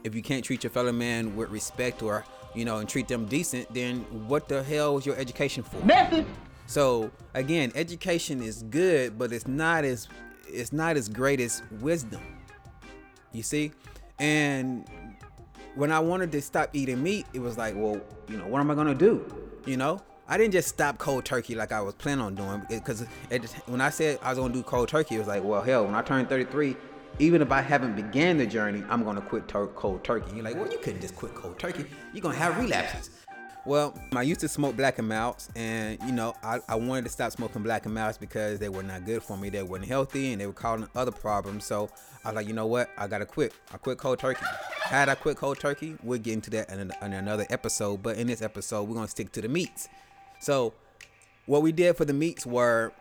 If 0.04 0.14
you 0.14 0.22
can't 0.22 0.44
treat 0.44 0.64
your 0.64 0.72
fellow 0.72 0.92
man 0.92 1.34
with 1.38 1.50
respect 1.50 2.04
or 2.04 2.26
you 2.54 2.66
know 2.66 2.80
and 2.80 2.90
treat 2.90 3.08
them 3.08 3.26
decent, 3.26 3.74
then 3.74 4.02
what 4.28 4.50
the 4.50 4.62
hell 4.62 4.98
is 4.98 5.06
your 5.06 5.16
education 5.16 5.64
for? 5.64 5.78
Method. 5.86 6.26
So 6.68 7.12
again, 7.34 7.72
education 7.76 8.44
is 8.44 8.64
good, 8.64 9.18
but 9.18 9.32
it's 9.32 9.48
not 9.48 9.86
as 9.86 10.10
it's 10.48 10.74
not 10.74 10.98
as 10.98 11.08
great 11.08 11.40
as 11.40 11.64
wisdom. 11.80 12.22
You 13.32 13.44
see, 13.44 13.72
and 14.20 14.86
when 15.76 15.92
I 15.92 16.00
wanted 16.00 16.32
to 16.34 16.42
stop 16.42 16.70
eating 16.74 17.02
meat, 17.02 17.26
it 17.34 17.40
was 17.40 17.58
like, 17.58 17.76
well, 17.76 18.02
you 18.28 18.38
know, 18.38 18.48
what 18.48 18.60
am 18.60 18.70
I 18.72 18.76
gonna 18.76 18.96
do? 18.96 19.26
You 19.66 19.78
know, 19.78 20.02
I 20.28 20.38
didn't 20.38 20.54
just 20.54 20.68
stop 20.68 20.98
cold 20.98 21.26
turkey 21.26 21.56
like 21.56 21.72
I 21.72 21.82
was 21.82 21.94
planning 21.96 22.24
on 22.24 22.36
doing 22.36 22.64
because 22.70 23.06
when 23.66 23.82
I 23.82 23.90
said 23.90 24.20
I 24.22 24.30
was 24.30 24.40
gonna 24.40 24.54
do 24.54 24.64
cold 24.64 24.90
turkey, 24.90 25.16
it 25.16 25.20
was 25.20 25.28
like, 25.28 25.44
well, 25.44 25.62
hell, 25.62 25.86
when 25.86 25.96
I 25.96 26.02
turn 26.02 26.26
33, 26.26 26.76
even 27.20 27.42
if 27.42 27.52
I 27.52 27.62
haven't 27.62 27.96
began 27.96 28.38
the 28.38 28.46
journey, 28.46 28.84
I'm 28.90 29.04
gonna 29.04 29.22
quit 29.22 29.48
tur- 29.48 29.68
cold 29.68 30.04
turkey. 30.04 30.36
You're 30.36 30.44
like, 30.44 30.56
well, 30.56 30.72
you 30.72 30.78
couldn't 30.78 31.02
just 31.02 31.16
quit 31.16 31.36
cold 31.36 31.60
turkey. 31.60 31.86
You're 32.14 32.22
gonna 32.22 32.36
have 32.36 32.58
relapses. 32.58 33.10
Well, 33.64 33.94
I 34.16 34.24
used 34.24 34.40
to 34.40 34.48
smoke 34.48 34.76
Black 34.76 34.98
and 34.98 35.08
Milds, 35.08 35.50
and 35.56 36.00
you 36.04 36.12
know, 36.12 36.34
I, 36.42 36.60
I 36.68 36.76
wanted 36.76 37.04
to 37.06 37.10
stop 37.12 37.32
smoking 37.32 37.62
Black 37.62 37.86
and 37.86 37.94
Milds 37.94 38.18
because 38.18 38.58
they 38.58 38.70
were 38.70 38.82
not 38.82 39.06
good 39.06 39.22
for 39.22 39.38
me. 39.38 39.50
They 39.50 39.62
weren't 39.62 39.86
healthy, 39.86 40.32
and 40.32 40.42
they 40.42 40.48
were 40.48 40.54
causing 40.54 40.88
other 40.96 41.12
problems. 41.12 41.66
So 41.66 41.90
I 42.26 42.30
was 42.30 42.36
like, 42.36 42.48
you 42.48 42.54
know 42.54 42.66
what? 42.66 42.90
I 42.98 43.08
gotta 43.08 43.26
quit. 43.26 43.54
I 43.72 43.78
quit 43.78 44.00
cold 44.00 44.18
turkey. 44.18 44.46
Had 44.84 45.10
I 45.10 45.16
quit 45.16 45.38
cold 45.38 45.60
turkey, 45.60 45.96
we'll 46.02 46.18
get 46.18 46.34
into 46.34 46.50
that 46.52 46.72
in, 46.72 46.80
in 46.80 47.14
another 47.14 47.46
episode. 47.52 48.02
But 48.02 48.18
in 48.18 48.28
this 48.28 48.42
episode, 48.42 48.90
we're 48.90 48.96
gonna 48.96 49.08
stick 49.08 49.32
to 49.34 49.42
the 49.42 49.50
meats. 49.50 49.90
So 50.40 50.74
what 51.46 51.62
we 51.62 51.72
did 51.72 51.98
for 51.98 52.06
the 52.06 52.14
meats 52.14 52.46
were 52.48 52.92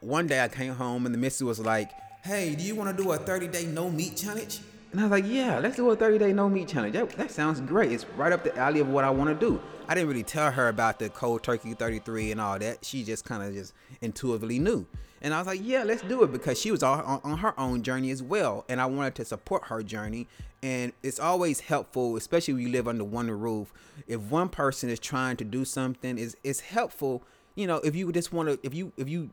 one 0.00 0.26
day 0.26 0.42
I 0.42 0.48
came 0.48 0.74
home 0.74 1.04
and 1.04 1.14
the 1.14 1.18
missus 1.18 1.42
was 1.42 1.60
like, 1.60 1.90
Hey, 2.24 2.54
do 2.54 2.64
you 2.64 2.74
want 2.74 2.96
to 2.96 3.02
do 3.02 3.12
a 3.12 3.18
30 3.18 3.48
day 3.48 3.66
no 3.66 3.90
meat 3.90 4.16
challenge? 4.16 4.60
And 4.96 5.04
I 5.04 5.08
was 5.08 5.22
like, 5.22 5.30
Yeah, 5.30 5.58
let's 5.58 5.76
do 5.76 5.90
a 5.90 5.94
30 5.94 6.16
day 6.16 6.32
no 6.32 6.48
meat 6.48 6.68
challenge. 6.68 6.94
That, 6.94 7.10
that 7.18 7.30
sounds 7.30 7.60
great. 7.60 7.92
It's 7.92 8.06
right 8.16 8.32
up 8.32 8.44
the 8.44 8.56
alley 8.56 8.80
of 8.80 8.88
what 8.88 9.04
I 9.04 9.10
want 9.10 9.28
to 9.28 9.34
do. 9.34 9.60
I 9.86 9.94
didn't 9.94 10.08
really 10.08 10.22
tell 10.22 10.50
her 10.50 10.68
about 10.68 10.98
the 10.98 11.10
cold 11.10 11.42
turkey 11.42 11.74
33 11.74 12.32
and 12.32 12.40
all 12.40 12.58
that. 12.58 12.82
She 12.82 13.04
just 13.04 13.26
kind 13.26 13.42
of 13.42 13.52
just 13.52 13.74
intuitively 14.00 14.58
knew. 14.58 14.86
And 15.20 15.34
I 15.34 15.38
was 15.38 15.46
like, 15.46 15.60
yeah, 15.62 15.82
let's 15.82 16.00
do 16.00 16.22
it 16.22 16.32
because 16.32 16.58
she 16.58 16.70
was 16.70 16.82
on, 16.82 17.20
on 17.22 17.36
her 17.38 17.52
own 17.60 17.82
journey 17.82 18.10
as 18.10 18.22
well. 18.22 18.64
And 18.70 18.80
I 18.80 18.86
wanted 18.86 19.14
to 19.16 19.26
support 19.26 19.64
her 19.64 19.82
journey. 19.82 20.28
And 20.62 20.94
it's 21.02 21.20
always 21.20 21.60
helpful, 21.60 22.16
especially 22.16 22.54
when 22.54 22.62
you 22.62 22.70
live 22.70 22.88
under 22.88 23.04
one 23.04 23.30
roof. 23.30 23.74
If 24.08 24.22
one 24.22 24.48
person 24.48 24.88
is 24.88 24.98
trying 24.98 25.36
to 25.36 25.44
do 25.44 25.66
something, 25.66 26.16
it's, 26.18 26.36
it's 26.42 26.60
helpful, 26.60 27.22
you 27.54 27.66
know, 27.66 27.76
if 27.84 27.94
you 27.94 28.10
just 28.12 28.32
want 28.32 28.48
to, 28.48 28.58
if 28.62 28.72
you, 28.72 28.92
if 28.96 29.10
you 29.10 29.28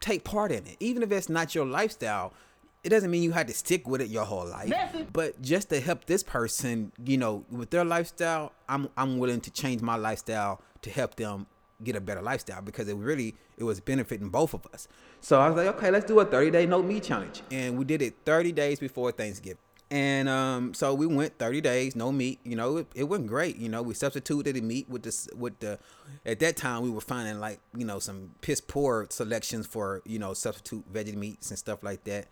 take 0.00 0.24
part 0.24 0.52
in 0.52 0.66
it, 0.66 0.76
even 0.80 1.02
if 1.02 1.12
it's 1.12 1.28
not 1.28 1.54
your 1.54 1.66
lifestyle, 1.66 2.32
it 2.86 2.90
doesn't 2.90 3.10
mean 3.10 3.24
you 3.24 3.32
had 3.32 3.48
to 3.48 3.52
stick 3.52 3.88
with 3.88 4.00
it 4.00 4.08
your 4.08 4.24
whole 4.24 4.46
life. 4.46 4.68
But 5.12 5.42
just 5.42 5.70
to 5.70 5.80
help 5.80 6.04
this 6.06 6.22
person, 6.22 6.92
you 7.04 7.18
know, 7.18 7.44
with 7.50 7.70
their 7.70 7.84
lifestyle, 7.84 8.52
I'm 8.68 8.88
I'm 8.96 9.18
willing 9.18 9.40
to 9.40 9.50
change 9.50 9.82
my 9.82 9.96
lifestyle 9.96 10.60
to 10.82 10.90
help 10.90 11.16
them 11.16 11.46
get 11.82 11.96
a 11.96 12.00
better 12.00 12.22
lifestyle 12.22 12.62
because 12.62 12.88
it 12.88 12.94
really 12.94 13.34
it 13.58 13.64
was 13.64 13.80
benefiting 13.80 14.28
both 14.28 14.54
of 14.54 14.64
us. 14.72 14.86
So 15.20 15.40
I 15.40 15.48
was 15.48 15.56
like, 15.56 15.66
okay, 15.74 15.90
let's 15.90 16.06
do 16.06 16.20
a 16.20 16.24
30 16.24 16.52
day 16.52 16.64
no 16.64 16.80
meat 16.80 17.02
challenge, 17.02 17.42
and 17.50 17.76
we 17.76 17.84
did 17.84 18.02
it 18.02 18.14
30 18.24 18.52
days 18.52 18.78
before 18.78 19.10
Thanksgiving. 19.10 19.58
And 19.90 20.28
um, 20.28 20.74
so 20.74 20.94
we 20.94 21.06
went 21.06 21.38
30 21.38 21.60
days, 21.60 21.96
no 21.96 22.10
meat. 22.12 22.38
You 22.44 22.54
know, 22.54 22.76
it, 22.78 22.86
it 22.94 23.04
went 23.04 23.26
great. 23.26 23.56
You 23.56 23.68
know, 23.68 23.82
we 23.82 23.94
substituted 23.94 24.54
the 24.54 24.60
meat 24.60 24.88
with 24.88 25.02
the 25.02 25.36
with 25.36 25.58
the. 25.58 25.80
At 26.24 26.38
that 26.40 26.56
time, 26.56 26.82
we 26.82 26.90
were 26.90 27.00
finding 27.00 27.40
like 27.40 27.58
you 27.76 27.84
know 27.84 27.98
some 27.98 28.30
piss 28.42 28.60
poor 28.60 29.06
selections 29.10 29.66
for 29.66 30.02
you 30.04 30.20
know 30.20 30.34
substitute 30.34 30.92
veggie 30.92 31.16
meats 31.16 31.50
and 31.50 31.58
stuff 31.58 31.82
like 31.82 32.04
that. 32.04 32.26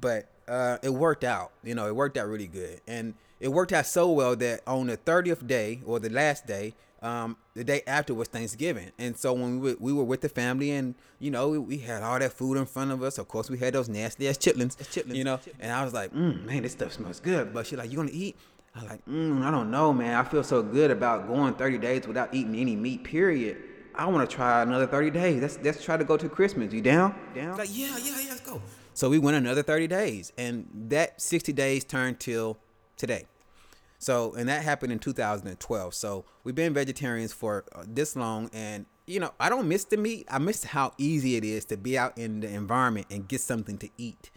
But 0.00 0.28
uh, 0.48 0.78
it 0.82 0.90
worked 0.90 1.24
out. 1.24 1.52
You 1.62 1.74
know, 1.74 1.86
it 1.86 1.94
worked 1.94 2.16
out 2.16 2.28
really 2.28 2.46
good, 2.46 2.80
and 2.86 3.14
it 3.38 3.48
worked 3.48 3.72
out 3.72 3.86
so 3.86 4.10
well 4.10 4.36
that 4.36 4.60
on 4.66 4.86
the 4.86 4.96
30th 4.96 5.46
day 5.46 5.80
or 5.86 5.98
the 5.98 6.10
last 6.10 6.46
day, 6.46 6.74
um, 7.02 7.36
the 7.54 7.64
day 7.64 7.82
after 7.86 8.12
was 8.12 8.28
Thanksgiving, 8.28 8.92
and 8.98 9.16
so 9.16 9.32
when 9.32 9.60
we 9.60 9.70
were, 9.70 9.76
we 9.80 9.92
were 9.92 10.04
with 10.04 10.20
the 10.20 10.28
family, 10.28 10.70
and 10.72 10.94
you 11.18 11.30
know 11.30 11.48
we, 11.48 11.58
we, 11.58 11.78
had 11.78 12.02
all 12.02 12.18
that 12.18 12.32
food 12.34 12.58
in 12.58 12.66
front 12.66 12.90
of 12.90 13.02
us. 13.02 13.16
Of 13.16 13.26
course, 13.26 13.48
we 13.48 13.56
had 13.56 13.72
those 13.72 13.88
nasty 13.88 14.28
ass 14.28 14.36
chitlins, 14.36 14.76
chitlins 14.76 15.14
you 15.14 15.24
know. 15.24 15.38
Chitlins. 15.38 15.54
And 15.60 15.72
I 15.72 15.82
was 15.82 15.94
like, 15.94 16.12
mm, 16.12 16.44
man, 16.44 16.62
this 16.62 16.72
stuff 16.72 16.92
smells 16.92 17.18
good. 17.18 17.54
But 17.54 17.66
she's 17.66 17.78
like, 17.78 17.90
you 17.90 17.96
gonna 17.96 18.10
eat? 18.12 18.36
I 18.74 18.80
was 18.82 18.90
like, 18.90 19.06
mm, 19.06 19.42
I 19.42 19.50
don't 19.50 19.70
know, 19.70 19.94
man. 19.94 20.14
I 20.14 20.22
feel 20.24 20.44
so 20.44 20.62
good 20.62 20.90
about 20.90 21.26
going 21.26 21.54
30 21.54 21.78
days 21.78 22.06
without 22.06 22.34
eating 22.34 22.54
any 22.54 22.76
meat. 22.76 23.02
Period. 23.02 23.56
I 23.94 24.06
want 24.06 24.28
to 24.28 24.36
try 24.36 24.62
another 24.62 24.86
30 24.86 25.10
days. 25.10 25.40
Let's 25.40 25.58
let's 25.62 25.82
try 25.82 25.96
to 25.96 26.04
go 26.04 26.16
to 26.18 26.28
Christmas. 26.28 26.72
You 26.72 26.82
down? 26.82 27.14
Down? 27.34 27.56
Like 27.56 27.70
yeah, 27.72 27.96
yeah, 27.98 28.20
yeah. 28.20 28.30
Let's 28.30 28.40
go. 28.40 28.60
So 29.00 29.08
we 29.08 29.18
went 29.18 29.38
another 29.38 29.62
30 29.62 29.86
days, 29.86 30.30
and 30.36 30.68
that 30.90 31.22
60 31.22 31.54
days 31.54 31.84
turned 31.84 32.20
till 32.20 32.58
today. 32.98 33.24
So, 33.98 34.34
and 34.34 34.46
that 34.50 34.62
happened 34.62 34.92
in 34.92 34.98
2012. 34.98 35.94
So 35.94 36.26
we've 36.44 36.54
been 36.54 36.74
vegetarians 36.74 37.32
for 37.32 37.64
uh, 37.74 37.84
this 37.88 38.14
long, 38.14 38.50
and 38.52 38.84
you 39.06 39.18
know, 39.18 39.32
I 39.40 39.48
don't 39.48 39.66
miss 39.68 39.84
the 39.84 39.96
meat. 39.96 40.26
I 40.30 40.36
miss 40.36 40.64
how 40.64 40.92
easy 40.98 41.36
it 41.36 41.44
is 41.44 41.64
to 41.66 41.78
be 41.78 41.96
out 41.96 42.18
in 42.18 42.40
the 42.40 42.48
environment 42.48 43.06
and 43.10 43.26
get 43.26 43.40
something 43.40 43.78
to 43.78 43.88
eat. 43.96 44.30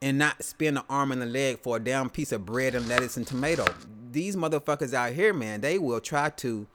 and 0.00 0.16
not 0.16 0.42
spend 0.42 0.78
an 0.78 0.84
arm 0.88 1.12
and 1.12 1.22
a 1.22 1.26
leg 1.26 1.60
for 1.60 1.76
a 1.76 1.78
damn 1.78 2.08
piece 2.08 2.32
of 2.32 2.46
bread 2.46 2.74
and 2.74 2.88
lettuce 2.88 3.18
and 3.18 3.26
tomato. 3.26 3.66
These 4.10 4.36
motherfuckers 4.36 4.94
out 4.94 5.12
here, 5.12 5.34
man, 5.34 5.60
they 5.60 5.78
will 5.78 6.00
try 6.00 6.30
to 6.30 6.66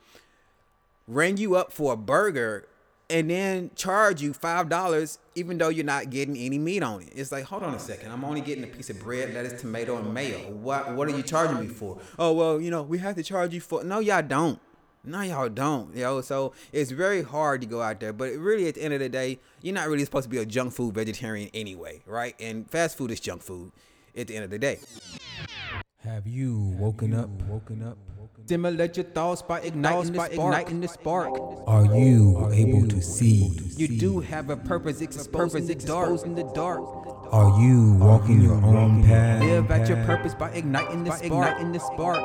ring 1.07 1.37
you 1.37 1.55
up 1.55 1.73
for 1.73 1.93
a 1.93 1.97
burger 1.97 2.67
and 3.09 3.29
then 3.29 3.71
charge 3.75 4.21
you 4.21 4.33
five 4.33 4.69
dollars 4.69 5.19
even 5.35 5.57
though 5.57 5.69
you're 5.69 5.85
not 5.85 6.09
getting 6.09 6.35
any 6.35 6.57
meat 6.57 6.83
on 6.83 7.01
it. 7.01 7.13
It's 7.15 7.31
like, 7.31 7.45
hold 7.45 7.63
on 7.63 7.73
a 7.73 7.75
oh, 7.75 7.79
second, 7.79 8.11
I'm 8.11 8.25
only 8.25 8.41
getting 8.41 8.63
a 8.63 8.67
piece 8.67 8.89
of 8.89 8.99
bread, 8.99 9.33
lettuce, 9.33 9.61
tomato, 9.61 9.97
and 9.97 10.13
mayo. 10.13 10.39
What 10.51 10.93
what 10.93 11.07
are 11.07 11.15
you 11.15 11.23
charging 11.23 11.59
me 11.59 11.67
for? 11.67 11.99
Oh 12.17 12.33
well, 12.33 12.59
you 12.59 12.71
know, 12.71 12.83
we 12.83 12.97
have 12.99 13.15
to 13.15 13.23
charge 13.23 13.53
you 13.53 13.61
for 13.61 13.83
no 13.83 13.99
y'all 13.99 14.21
don't. 14.21 14.59
No, 15.03 15.21
y'all 15.21 15.47
don't, 15.47 15.95
yo. 15.95 16.19
So 16.19 16.53
it's 16.73 16.91
very 16.91 17.21
hard 17.21 17.61
to 17.61 17.67
go 17.67 17.81
out 17.81 18.01
there, 18.01 18.11
but 18.11 18.33
really, 18.33 18.67
at 18.67 18.75
the 18.75 18.83
end 18.83 18.93
of 18.93 18.99
the 18.99 19.07
day, 19.07 19.39
you're 19.61 19.73
not 19.73 19.87
really 19.87 20.03
supposed 20.03 20.23
to 20.23 20.29
be 20.29 20.37
a 20.37 20.45
junk 20.45 20.73
food 20.73 20.95
vegetarian 20.95 21.49
anyway, 21.53 22.01
right? 22.05 22.35
And 22.41 22.69
fast 22.69 22.97
food 22.97 23.11
is 23.11 23.21
junk 23.21 23.41
food 23.41 23.71
at 24.17 24.27
the 24.27 24.35
end 24.35 24.43
of 24.43 24.49
the 24.49 24.59
day. 24.59 24.79
Have 25.99 26.27
you 26.27 26.57
woken 26.77 27.13
up? 27.13 27.29
Woken 27.43 27.83
up? 27.83 27.97
Stimulate 28.47 28.95
your 28.95 29.03
thoughts 29.07 29.41
by 29.41 29.59
igniting, 29.59 30.13
the, 30.13 30.23
spark. 30.23 30.31
igniting 30.31 30.79
the 30.79 30.87
spark. 30.87 31.33
Are 31.67 31.85
you 31.93 32.49
able 32.53 32.87
to 32.87 33.01
see? 33.01 33.51
You 33.75 33.89
do 33.89 34.21
have 34.21 34.49
a 34.49 34.55
purpose, 34.55 35.01
exposed 35.01 35.57
in 35.57 35.67
the 35.67 35.75
dark. 35.75 36.23
In 36.23 36.33
the 36.33 36.45
dark. 36.55 36.79
Are 37.33 37.61
you 37.61 37.95
walking 37.95 38.41
your 38.41 38.53
own 38.53 39.03
path? 39.03 39.43
Live 39.43 39.69
at 39.69 39.89
your 39.89 40.01
purpose 40.05 40.33
by 40.33 40.49
igniting 40.51 41.03
the 41.03 41.11
spark. 41.11 41.25
Igniting 41.25 41.73
the 41.73 41.79
spark. 41.79 42.21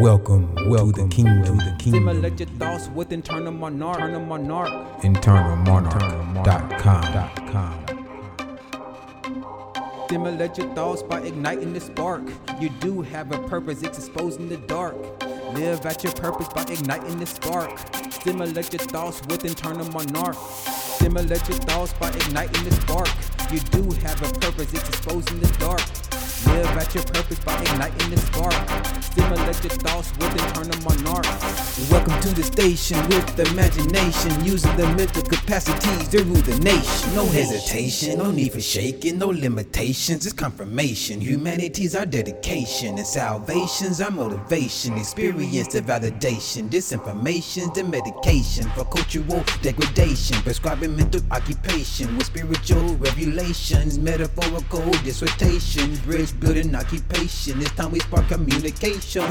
Welcome, 0.00 0.52
welcome 0.68 0.92
to 0.92 1.02
the 1.02 1.08
kingdom. 1.08 1.44
To 1.44 1.52
the 1.52 1.76
kingdom. 1.78 2.02
Stimulate 2.02 2.40
your 2.40 2.48
thoughts 2.58 2.88
with 2.88 3.12
internal 3.12 3.52
monarch. 3.52 4.00
Internal 4.00 4.22
monarch. 4.22 5.02
InternalMonarch.com. 5.02 7.84
Stimulate 10.06 10.58
your 10.58 10.74
thoughts 10.74 11.04
by 11.04 11.20
igniting 11.20 11.72
the 11.72 11.80
spark. 11.80 12.22
You 12.60 12.70
do 12.80 13.02
have 13.02 13.30
a 13.30 13.38
purpose, 13.48 13.84
it's 13.84 13.98
exposed 13.98 14.40
in 14.40 14.48
the 14.48 14.56
dark. 14.56 14.96
Live 15.54 15.86
at 15.86 16.02
your 16.02 16.12
purpose 16.14 16.48
by 16.48 16.62
igniting 16.62 17.20
the 17.20 17.26
spark. 17.26 17.78
Stimulate 18.10 18.72
your 18.72 18.80
thoughts 18.80 19.22
with 19.28 19.44
internal 19.44 19.88
monarch. 19.92 20.36
Stimulate 20.36 21.48
your 21.48 21.58
thoughts 21.58 21.92
by 21.92 22.08
igniting 22.08 22.64
the 22.64 22.72
spark. 22.72 23.08
You 23.52 23.60
do 23.60 23.82
have 24.00 24.20
a 24.22 24.32
purpose, 24.40 24.74
it's 24.74 24.88
exposed 24.88 25.30
in 25.30 25.38
the 25.38 25.46
dark. 25.58 26.13
Live 26.46 26.76
at 26.76 26.94
your 26.94 27.04
purpose 27.04 27.38
by 27.40 27.60
igniting 27.62 28.10
the 28.10 28.16
spark. 28.18 29.02
Stimulate 29.02 29.64
your 29.64 29.72
thoughts 29.84 30.12
with 30.18 30.32
internal 30.32 30.78
monarch. 30.82 31.24
Welcome 31.90 32.20
to 32.20 32.34
the 32.34 32.42
station 32.42 32.98
with 33.08 33.38
imagination, 33.38 34.44
using 34.44 34.76
the 34.76 34.86
mental 34.94 35.22
capacities 35.22 36.08
to 36.08 36.22
rule 36.24 36.42
the 36.42 36.58
nation. 36.60 37.14
No 37.14 37.26
hesitation, 37.26 38.18
no 38.18 38.30
need 38.30 38.52
for 38.52 38.60
shaking, 38.60 39.18
no 39.18 39.28
limitations. 39.28 40.26
It's 40.26 40.34
confirmation. 40.34 41.20
Humanity's 41.20 41.94
our 41.94 42.06
dedication, 42.06 42.98
and 42.98 43.06
salvation's 43.06 44.00
our 44.00 44.10
motivation. 44.10 44.98
Experience 44.98 45.72
the 45.72 45.80
validation, 45.80 46.68
disinformation, 46.68 47.72
the 47.74 47.84
medication 47.84 48.68
for 48.70 48.84
cultural 48.84 49.42
degradation. 49.62 50.36
Prescribing 50.42 50.96
mental 50.96 51.22
occupation 51.30 52.16
with 52.16 52.26
spiritual 52.26 52.96
revelations, 52.96 53.98
metaphorical 53.98 54.90
dissertation, 55.02 55.96
bridge 56.04 56.33
building 56.40 56.74
occupation. 56.74 57.60
It's 57.60 57.70
time 57.72 57.92
we 57.92 58.00
spark 58.00 58.28
communication. 58.28 59.24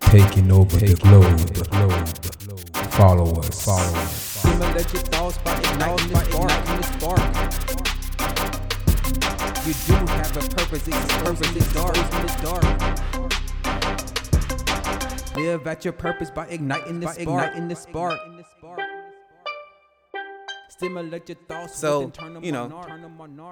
Taking 0.00 0.52
over 0.52 0.76
the 0.76 0.94
globe. 0.94 1.40
Follow 2.92 3.40
us. 3.40 3.64
Follow 3.64 3.98
us. 3.98 4.40
Stimulate 4.40 4.92
your 4.92 5.02
thoughts 5.02 5.38
by 5.38 5.58
igniting 5.58 6.08
the 6.08 6.82
spark. 6.82 7.20
You 9.66 9.72
do 9.86 9.94
have 10.12 10.36
a 10.36 10.40
purpose. 10.54 10.86
It's 10.86 10.96
a 10.96 11.08
purpose. 11.24 11.56
It's 11.56 11.72
dark. 11.72 11.96
It's 11.96 12.36
dark. 12.42 12.64
Live 15.36 15.66
at 15.66 15.84
your 15.84 15.92
purpose 15.92 16.30
by 16.30 16.46
igniting 16.46 17.00
the 17.00 17.08
spark. 17.08 17.18
Igniting 17.18 17.68
the 17.68 17.76
spark. 17.76 18.20
Stimulate 20.76 21.28
your 21.28 21.36
thoughts. 21.46 21.78
So 21.78 22.10
you 22.42 22.50
know, 22.50 22.66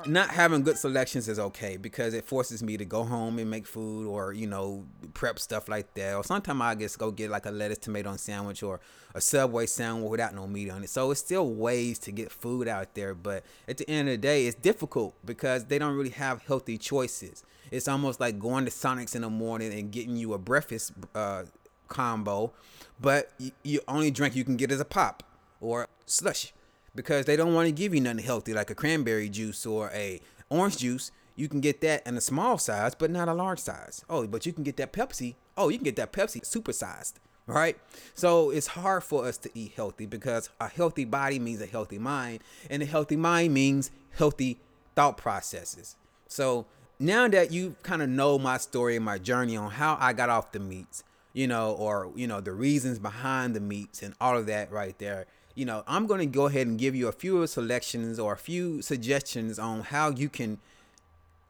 not 0.06 0.30
having 0.30 0.64
good 0.64 0.76
selections 0.76 1.28
is 1.28 1.38
okay 1.38 1.76
because 1.76 2.14
it 2.14 2.24
forces 2.24 2.64
me 2.64 2.76
to 2.76 2.84
go 2.84 3.04
home 3.04 3.38
and 3.38 3.48
make 3.48 3.64
food 3.64 4.08
or 4.08 4.32
you 4.32 4.48
know 4.48 4.84
prep 5.14 5.38
stuff 5.38 5.68
like 5.68 5.94
that. 5.94 6.16
Or 6.16 6.24
sometimes 6.24 6.60
I 6.60 6.74
just 6.74 6.98
go 6.98 7.12
get 7.12 7.30
like 7.30 7.46
a 7.46 7.52
lettuce 7.52 7.78
tomato 7.78 8.16
sandwich 8.16 8.64
or 8.64 8.80
a 9.14 9.20
Subway 9.20 9.66
sandwich 9.66 10.10
without 10.10 10.34
no 10.34 10.48
meat 10.48 10.68
on 10.68 10.82
it. 10.82 10.90
So 10.90 11.12
it's 11.12 11.20
still 11.20 11.48
ways 11.48 12.00
to 12.00 12.10
get 12.10 12.32
food 12.32 12.66
out 12.66 12.94
there, 12.94 13.14
but 13.14 13.44
at 13.68 13.76
the 13.76 13.88
end 13.88 14.08
of 14.08 14.14
the 14.14 14.18
day, 14.18 14.46
it's 14.46 14.56
difficult 14.56 15.14
because 15.24 15.66
they 15.66 15.78
don't 15.78 15.94
really 15.94 16.10
have 16.10 16.42
healthy 16.42 16.76
choices. 16.76 17.44
It's 17.70 17.86
almost 17.86 18.18
like 18.18 18.40
going 18.40 18.64
to 18.64 18.72
Sonic's 18.72 19.14
in 19.14 19.22
the 19.22 19.30
morning 19.30 19.72
and 19.72 19.92
getting 19.92 20.16
you 20.16 20.34
a 20.34 20.38
breakfast 20.38 20.90
uh, 21.14 21.44
combo, 21.86 22.52
but 23.00 23.30
you, 23.38 23.52
you 23.62 23.80
only 23.86 24.10
drink 24.10 24.34
you 24.34 24.42
can 24.42 24.56
get 24.56 24.72
is 24.72 24.80
a 24.80 24.84
pop 24.84 25.22
or 25.60 25.86
slush 26.04 26.52
because 26.94 27.26
they 27.26 27.36
don't 27.36 27.54
want 27.54 27.66
to 27.66 27.72
give 27.72 27.94
you 27.94 28.00
nothing 28.00 28.24
healthy 28.24 28.52
like 28.52 28.70
a 28.70 28.74
cranberry 28.74 29.28
juice 29.28 29.64
or 29.66 29.90
a 29.94 30.20
orange 30.50 30.78
juice. 30.78 31.10
You 31.34 31.48
can 31.48 31.60
get 31.60 31.80
that 31.80 32.06
in 32.06 32.16
a 32.16 32.20
small 32.20 32.58
size, 32.58 32.94
but 32.94 33.10
not 33.10 33.28
a 33.28 33.34
large 33.34 33.58
size. 33.58 34.04
Oh, 34.10 34.26
but 34.26 34.44
you 34.44 34.52
can 34.52 34.62
get 34.62 34.76
that 34.76 34.92
Pepsi. 34.92 35.34
Oh, 35.56 35.70
you 35.70 35.78
can 35.78 35.84
get 35.84 35.96
that 35.96 36.12
Pepsi 36.12 36.42
supersized, 36.42 37.14
right? 37.46 37.78
So 38.14 38.50
it's 38.50 38.68
hard 38.68 39.02
for 39.02 39.24
us 39.26 39.38
to 39.38 39.50
eat 39.54 39.72
healthy 39.74 40.04
because 40.04 40.50
a 40.60 40.68
healthy 40.68 41.06
body 41.06 41.38
means 41.38 41.62
a 41.62 41.66
healthy 41.66 41.98
mind, 41.98 42.40
and 42.68 42.82
a 42.82 42.86
healthy 42.86 43.16
mind 43.16 43.54
means 43.54 43.90
healthy 44.10 44.58
thought 44.94 45.16
processes. 45.16 45.96
So 46.28 46.66
now 46.98 47.28
that 47.28 47.50
you 47.50 47.76
kind 47.82 48.02
of 48.02 48.10
know 48.10 48.38
my 48.38 48.58
story 48.58 48.96
and 48.96 49.04
my 49.04 49.18
journey 49.18 49.56
on 49.56 49.70
how 49.70 49.96
I 49.98 50.12
got 50.12 50.28
off 50.28 50.52
the 50.52 50.60
meats, 50.60 51.02
you 51.32 51.46
know, 51.46 51.72
or 51.72 52.12
you 52.14 52.26
know 52.26 52.42
the 52.42 52.52
reasons 52.52 52.98
behind 52.98 53.56
the 53.56 53.60
meats 53.60 54.02
and 54.02 54.14
all 54.20 54.36
of 54.36 54.46
that 54.46 54.70
right 54.70 54.98
there 54.98 55.26
you 55.54 55.64
know, 55.64 55.82
I'm 55.86 56.06
going 56.06 56.20
to 56.20 56.26
go 56.26 56.46
ahead 56.46 56.66
and 56.66 56.78
give 56.78 56.94
you 56.94 57.08
a 57.08 57.12
few 57.12 57.46
selections 57.46 58.18
or 58.18 58.32
a 58.32 58.36
few 58.36 58.82
suggestions 58.82 59.58
on 59.58 59.80
how 59.82 60.10
you 60.10 60.28
can 60.28 60.58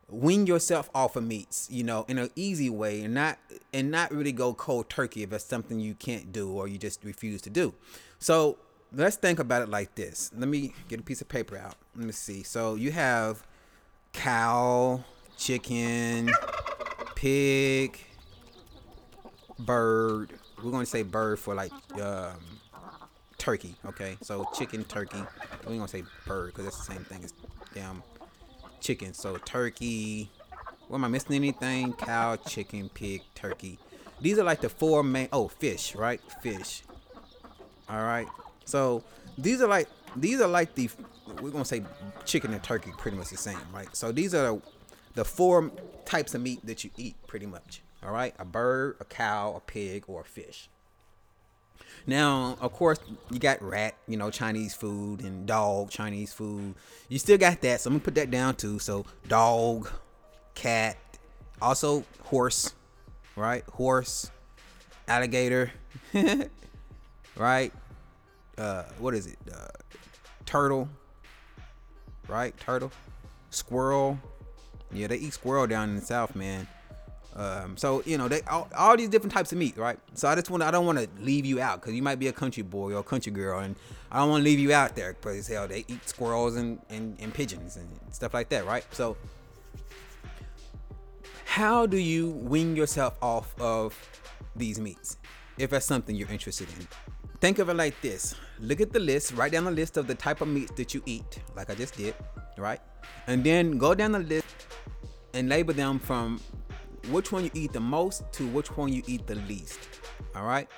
wean 0.09 0.47
yourself 0.47 0.91
off 0.95 1.17
of 1.17 1.25
meats, 1.25 1.69
you 1.71 1.83
know, 1.83 2.05
in 2.09 2.19
an 2.19 2.31
easy 2.37 2.69
way 2.69 3.03
and 3.03 3.15
not 3.15 3.39
and 3.73 3.91
not 3.91 4.13
really 4.13 4.33
go 4.33 4.53
cold 4.53 4.91
turkey 4.91 5.23
if 5.23 5.31
that's 5.31 5.45
something 5.45 5.81
you 5.81 5.95
can't 5.95 6.33
do 6.33 6.51
or 6.51 6.69
you 6.69 6.79
just 6.79 7.05
refuse 7.05 7.41
to 7.43 7.51
do. 7.51 7.73
So 8.19 8.59
let's 8.93 9.17
think 9.17 9.39
about 9.39 9.63
it 9.63 9.69
like 9.69 9.95
this. 9.95 10.31
Let 10.37 10.49
me 10.49 10.75
get 10.89 11.01
a 11.01 11.03
piece 11.03 11.21
of 11.21 11.29
paper 11.29 11.57
out. 11.57 11.77
Let 11.97 12.07
me 12.07 12.13
see. 12.13 12.43
So 12.43 12.75
you 12.75 12.93
have 12.93 13.43
cow, 14.13 15.03
chicken, 15.37 16.31
pig, 17.15 17.99
bird. 19.59 20.35
We're 20.63 20.71
going 20.71 20.85
to 20.85 20.91
say 20.91 21.03
bird 21.03 21.39
for 21.39 21.55
like 21.55 21.73
um, 22.01 22.37
turkey. 23.43 23.75
Okay, 23.85 24.17
so 24.23 24.49
chicken, 24.57 24.85
turkey. 24.85 25.21
We 25.67 25.77
gonna 25.77 25.89
say 25.89 26.05
bird 26.27 26.53
because 26.53 26.65
that's 26.65 26.79
the 26.79 26.95
same 26.95 27.05
thing 27.05 27.25
as 27.25 27.35
damn 27.75 28.03
chicken. 28.81 29.13
So 29.13 29.37
turkey. 29.39 30.31
What 30.87 30.99
am 30.99 31.05
I 31.05 31.09
missing? 31.09 31.35
Anything? 31.35 31.93
Cow, 31.95 32.37
chicken, 32.37 32.89
pig, 32.89 33.23
turkey. 33.35 33.79
These 34.21 34.39
are 34.39 34.45
like 34.45 34.61
the 34.61 34.69
four 34.69 35.03
main. 35.03 35.29
Oh, 35.33 35.49
fish, 35.49 35.97
right? 35.97 36.21
Fish. 36.41 36.85
All 37.89 38.05
right. 38.05 38.29
So 38.65 39.03
these 39.37 39.61
are 39.61 39.69
like 39.69 39.89
these 40.15 40.41
are 40.41 40.49
like 40.49 40.77
the 40.77 40.89
we're 41.41 41.51
gonna 41.51 41.65
say 41.65 41.83
chicken 42.25 42.53
and 42.53 42.63
turkey 42.63 42.93
pretty 42.97 43.17
much 43.17 43.31
the 43.31 43.37
same, 43.37 43.59
right? 43.75 43.89
So 43.97 44.13
these 44.13 44.35
are 44.37 44.61
the 45.15 45.25
four 45.25 45.73
types 46.05 46.35
of 46.37 46.43
meat 46.43 46.65
that 46.65 46.85
you 46.85 46.91
eat 46.97 47.17
pretty 47.27 47.47
much. 47.47 47.83
All 48.05 48.13
right, 48.13 48.35
a 48.39 48.45
bird, 48.45 48.97
a 49.01 49.05
cow, 49.05 49.55
a 49.57 49.61
pig, 49.61 50.05
or 50.07 50.21
a 50.21 50.25
fish. 50.25 50.69
Now, 52.07 52.57
of 52.61 52.73
course, 52.73 52.99
you 53.31 53.39
got 53.39 53.63
rat, 53.63 53.95
you 54.07 54.17
know, 54.17 54.31
Chinese 54.31 54.75
food 54.75 55.23
and 55.23 55.47
dog, 55.47 55.91
Chinese 55.91 56.33
food. 56.33 56.75
You 57.09 57.19
still 57.19 57.39
got 57.39 57.61
that, 57.63 57.81
so 57.81 57.89
I'm 57.89 57.95
gonna 57.95 58.05
put 58.05 58.15
that 58.17 58.31
down 58.31 58.57
too. 58.57 58.79
So 58.79 59.07
dog, 59.29 59.91
cat, 60.55 60.97
also 61.61 62.05
horse, 62.25 62.75
right? 63.37 63.65
Horse, 63.65 64.31
alligator, 65.07 65.73
right? 67.37 67.73
Uh, 68.59 68.85
what 68.99 69.15
is 69.15 69.27
it? 69.27 69.39
Uh, 69.53 69.69
turtle, 70.45 70.89
right? 72.29 72.57
Turtle, 72.59 72.93
squirrel. 73.51 74.19
Yeah, 74.93 75.07
they 75.07 75.17
eat 75.17 75.33
squirrel 75.33 75.67
down 75.67 75.91
in 75.91 75.97
the 75.97 76.03
south, 76.03 76.35
man. 76.37 76.67
Um, 77.35 77.77
so 77.79 78.03
you 78.05 78.19
know 78.19 78.29
they 78.29 78.43
all, 78.43 78.69
all, 78.77 78.97
these 78.97 79.09
different 79.09 79.33
types 79.33 79.53
of 79.53 79.59
meat, 79.59 79.77
right? 79.79 79.99
So 80.15 80.29
I 80.29 80.35
just 80.35 80.51
want 80.51 80.63
I 80.63 80.71
don't 80.71 80.85
want 80.85 80.99
to 80.99 81.09
leave 81.19 81.47
you 81.47 81.61
out 81.61 81.81
because 81.81 81.95
you 81.95 82.03
might 82.03 82.19
be 82.19 82.29
a 82.29 82.33
country 82.33 82.63
boy 82.63 82.93
or 82.93 82.99
a 82.99 83.03
country 83.03 83.33
girl, 83.33 83.61
and 83.61 83.75
I 84.11 84.19
don't 84.19 84.29
want 84.29 84.41
to 84.43 84.45
leave 84.45 84.59
you 84.59 84.73
out 84.73 84.95
there 84.95 85.15
because 85.15 85.49
hell 85.49 85.67
they 85.67 85.85
eat 85.89 86.07
squirrels 86.07 86.57
and, 86.57 86.79
and, 86.91 87.17
and 87.21 87.33
pigeons 87.33 87.77
and 87.77 87.89
stuff 88.11 88.35
like 88.35 88.51
that, 88.51 88.67
right? 88.67 88.85
So 88.95 89.17
how 91.47 91.87
do 91.87 91.97
you 91.97 92.31
wing 92.31 92.77
yourself 92.77 93.17
off 93.23 93.55
of 93.59 93.99
these 94.55 94.79
meats 94.79 95.17
if 95.57 95.71
that's 95.71 95.87
something 95.87 96.15
you're 96.15 96.31
interested 96.31 96.69
in? 96.79 96.87
Think 97.41 97.61
of 97.61 97.71
it 97.71 97.75
like 97.75 97.99
this: 98.03 98.35
look 98.61 98.83
at 98.83 98.93
the 98.93 99.01
list, 99.01 99.33
write 99.33 99.53
down 99.53 99.65
the 99.65 99.71
list 99.71 99.97
of 99.97 100.07
the 100.07 100.15
type 100.15 100.43
of 100.43 100.49
meats 100.49 100.73
that 100.73 100.93
you 100.93 101.03
eat, 101.07 101.41
like 101.57 101.71
I 101.71 101.75
just 101.75 101.97
did, 101.97 102.15
right? 102.59 102.81
And 103.27 103.43
then 103.43 103.79
go 103.79 103.95
down 103.95 104.13
the 104.13 104.19
list 104.19 104.47
and 105.35 105.49
label 105.49 105.73
them 105.75 105.99
from 105.99 106.41
which 107.11 107.33
one 107.33 107.45
you 107.45 107.51
eat 107.55 107.73
the 107.73 107.81
most 107.81 108.23
to 108.33 108.47
which 108.49 108.77
one 108.77 108.93
you 108.93 109.03
eat 109.07 109.27
the 109.27 109.35
least. 109.35 109.79
All 110.35 110.45
right. 110.45 110.69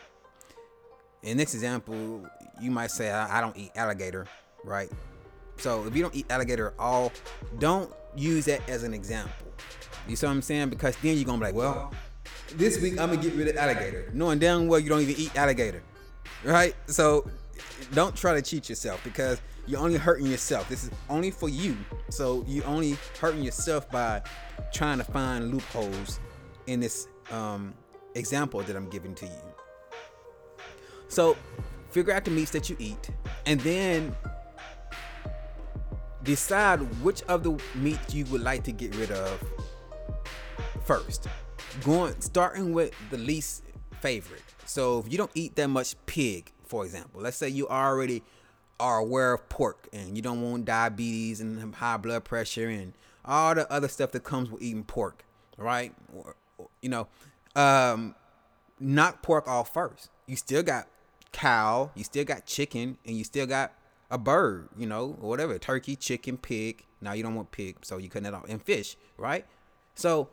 In 1.23 1.37
this 1.37 1.55
example, 1.55 2.27
you 2.61 2.71
might 2.71 2.91
say, 2.91 3.11
I, 3.11 3.41
don't 3.41 3.57
eat 3.57 3.73
alligator, 3.75 4.27
right? 4.63 4.91
So 5.57 5.87
if 5.87 5.97
you 5.97 6.03
don't 6.03 6.15
eat 6.15 6.27
alligator 6.31 6.69
at 6.69 6.75
all, 6.79 7.13
don't 7.59 7.91
use 8.17 8.45
that 8.47 8.69
as 8.69 8.83
an 8.83 8.93
example. 8.93 9.47
You 10.07 10.17
see 10.17 10.27
what 10.27 10.33
I'm 10.33 10.43
saying? 10.43 10.69
Because 10.69 10.97
then 10.97 11.17
you're 11.17 11.25
gonna 11.25 11.39
be 11.39 11.45
like, 11.47 11.55
well, 11.55 11.93
this 12.55 12.81
week 12.81 13.01
I'm 13.01 13.11
gonna 13.11 13.23
get 13.23 13.35
rid 13.35 13.49
of 13.49 13.57
alligator, 13.57 14.11
knowing 14.13 14.39
damn 14.39 14.69
well 14.69 14.79
you 14.79 14.89
don't 14.89 15.01
even 15.01 15.17
eat 15.17 15.35
alligator, 15.37 15.83
right? 16.45 16.75
So 16.87 17.31
don't 17.93 18.17
try 18.17 18.35
to 18.35 18.43
cheat 18.43 18.69
yourself 18.69 19.03
because 19.05 19.41
you're 19.67 19.81
only 19.81 19.97
hurting 19.97 20.27
yourself. 20.27 20.69
This 20.69 20.85
is 20.85 20.91
only 21.09 21.31
for 21.31 21.49
you. 21.49 21.77
So 22.11 22.45
you're 22.47 22.67
only 22.67 22.97
hurting 23.21 23.43
yourself 23.43 23.91
by 23.91 24.23
trying 24.73 24.99
to 24.99 25.05
find 25.05 25.53
loopholes 25.53 26.21
in 26.67 26.81
this 26.81 27.09
um, 27.31 27.75
example 28.15 28.61
that 28.63 28.77
I'm 28.77 28.89
giving 28.89 29.15
to 29.17 29.27
you. 29.27 29.55
So 31.09 31.37
figure 31.91 32.13
out 32.13 32.25
the 32.25 32.31
meats 32.31 32.51
that 32.53 32.69
you 32.69 32.77
eat 32.79 33.11
and 33.47 33.61
then 33.61 34.15
decide 36.23 36.81
which 37.03 37.23
of 37.25 37.43
the 37.43 37.61
meats 37.75 38.15
you 38.15 38.25
would 38.27 38.41
like 38.41 38.65
to 38.65 38.73
get 38.73 38.95
rid 38.97 39.11
of 39.11 39.43
first. 40.85 41.29
Going 41.85 42.21
starting 42.21 42.73
with 42.73 42.93
the 43.11 43.19
least 43.19 43.65
favorite. 44.01 44.43
So 44.65 44.99
if 45.01 45.11
you 45.11 45.19
don't 45.19 45.31
eat 45.35 45.57
that 45.57 45.69
much 45.69 45.95
pig, 46.07 46.51
for 46.75 46.85
example, 46.85 47.21
let's 47.21 47.37
say 47.37 47.49
you 47.49 47.69
already 47.69 48.21
are 48.81 48.99
aware 48.99 49.33
of 49.33 49.49
pork 49.49 49.87
and 49.93 50.17
you 50.17 50.23
don't 50.23 50.43
want 50.43 50.65
diabetes 50.65 51.41
and 51.41 51.73
high 51.73 51.97
blood 51.97 52.25
pressure 52.25 52.69
and 52.69 52.95
all 53.25 53.55
the 53.55 53.71
other 53.73 53.87
stuff 53.87 54.11
that 54.11 54.25
comes 54.25 54.51
with 54.51 54.61
eating 54.61 54.83
pork, 54.83 55.25
right? 55.57 55.95
Or, 56.13 56.35
or, 56.59 56.67
you 56.83 56.89
know, 56.89 57.07
um, 57.55 58.17
knock 58.81 59.23
pork 59.23 59.47
off 59.47 59.73
first. 59.73 60.11
You 60.27 60.35
still 60.35 60.65
got 60.65 60.89
cow, 61.31 61.93
you 61.95 62.03
still 62.03 62.25
got 62.25 62.45
chicken, 62.45 62.99
and 63.07 63.17
you 63.17 63.23
still 63.23 63.47
got 63.47 63.73
a 64.11 64.19
bird, 64.19 64.69
you 64.77 64.89
know, 64.89 65.17
or 65.21 65.29
whatever, 65.29 65.57
turkey, 65.61 65.95
chicken, 65.95 66.37
pig. 66.37 66.85
Now 67.01 67.13
you 67.13 67.23
don't 67.23 67.37
want 67.37 67.53
pig, 67.53 67.77
so 67.83 67.99
you 67.99 68.09
cutting 68.09 68.27
it 68.27 68.35
off, 68.35 68.47
and 68.49 68.61
fish, 68.61 68.97
right? 69.17 69.47
So, 69.95 70.29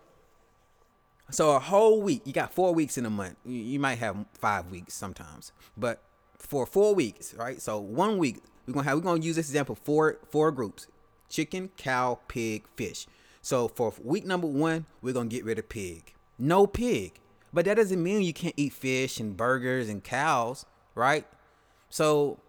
so 1.29 1.51
a 1.55 1.60
whole 1.60 2.01
week, 2.01 2.24
you 2.25 2.33
got 2.33 2.51
four 2.51 2.74
weeks 2.74 2.98
in 2.98 3.05
a 3.05 3.12
month. 3.12 3.36
You, 3.45 3.62
you 3.62 3.79
might 3.79 4.00
have 4.00 4.25
five 4.33 4.71
weeks 4.71 4.95
sometimes, 4.95 5.51
but 5.77 6.01
for 6.41 6.65
four 6.65 6.93
weeks, 6.95 7.33
right? 7.36 7.62
So 7.62 7.79
one 7.79 8.17
week 8.17 8.38
we're 8.67 8.74
gonna 8.74 8.88
have 8.88 8.98
we're 8.98 9.03
gonna 9.03 9.21
use 9.21 9.36
this 9.36 9.50
example 9.50 9.75
four 9.75 10.19
four 10.29 10.51
groups: 10.51 10.88
chicken, 11.29 11.69
cow, 11.77 12.19
pig, 12.27 12.67
fish. 12.75 13.07
So 13.41 13.67
for 13.67 13.93
week 14.03 14.25
number 14.25 14.48
one, 14.48 14.86
we're 15.01 15.13
gonna 15.13 15.29
get 15.29 15.45
rid 15.45 15.60
of 15.60 15.69
pig. 15.69 16.13
No 16.38 16.67
pig. 16.67 17.19
But 17.53 17.65
that 17.65 17.75
doesn't 17.75 18.01
mean 18.01 18.21
you 18.21 18.33
can't 18.33 18.53
eat 18.55 18.74
fish 18.74 19.19
and 19.19 19.36
burgers 19.36 19.89
and 19.89 20.03
cows, 20.03 20.65
right? 20.95 21.25
So 21.89 22.39